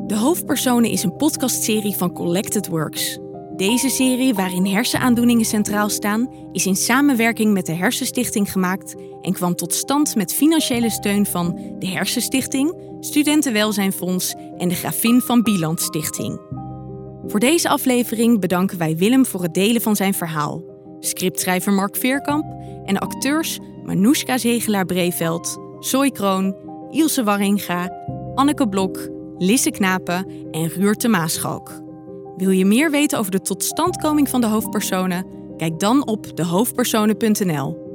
De 0.07 0.17
Hoofdpersonen 0.17 0.91
is 0.91 1.03
een 1.03 1.17
podcastserie 1.17 1.95
van 1.95 2.13
Collected 2.13 2.69
Works. 2.69 3.19
Deze 3.59 3.89
serie, 3.89 4.35
waarin 4.35 4.67
hersenaandoeningen 4.67 5.45
centraal 5.45 5.89
staan, 5.89 6.31
is 6.53 6.67
in 6.67 6.77
samenwerking 6.77 7.53
met 7.53 7.67
de 7.67 7.73
Hersenstichting 7.73 8.53
gemaakt 8.53 8.95
en 9.23 9.33
kwam 9.33 9.55
tot 9.55 9.75
stand 9.75 10.15
met 10.15 10.35
financiële 10.35 10.91
steun 10.91 11.27
van 11.27 11.75
de 11.79 11.87
Hersenstichting, 11.87 12.75
Studentenwelzijnfonds 13.01 14.35
en 14.59 14.69
de 14.69 14.75
Grafin 14.75 15.21
van 15.21 15.43
Bieland 15.43 15.81
Stichting. 15.81 16.41
Voor 17.27 17.41
deze 17.41 17.69
aflevering 17.69 18.41
bedanken 18.41 18.79
wij 18.79 18.97
Willem 18.97 19.27
voor 19.27 19.43
het 19.43 19.55
delen 19.55 19.83
van 19.83 19.97
zijn 19.97 20.15
verhaal, 20.15 20.63
scriptschrijver 21.01 21.73
Mark 21.73 21.97
Veerkamp 21.97 22.45
en 22.85 22.99
acteurs 22.99 23.59
Manoushka 23.85 24.39
Zegelaar-Breveld, 24.39 25.59
Zoe 25.81 26.13
Kroon, 26.13 26.57
Ilse 26.91 27.25
Warringa, 27.25 27.93
Anneke 28.35 28.69
Blok, 28.69 29.09
Lisse 29.39 29.71
Knapen 29.71 30.27
en 30.51 30.69
Ruurte 30.69 31.09
Maaschalk. 31.09 31.87
Wil 32.39 32.51
je 32.51 32.65
meer 32.65 32.91
weten 32.91 33.19
over 33.19 33.31
de 33.31 33.41
totstandkoming 33.41 34.29
van 34.29 34.41
de 34.41 34.47
hoofdpersonen? 34.47 35.27
Kijk 35.57 35.79
dan 35.79 36.07
op 36.07 36.37
dehoofdpersonen.nl. 36.37 37.88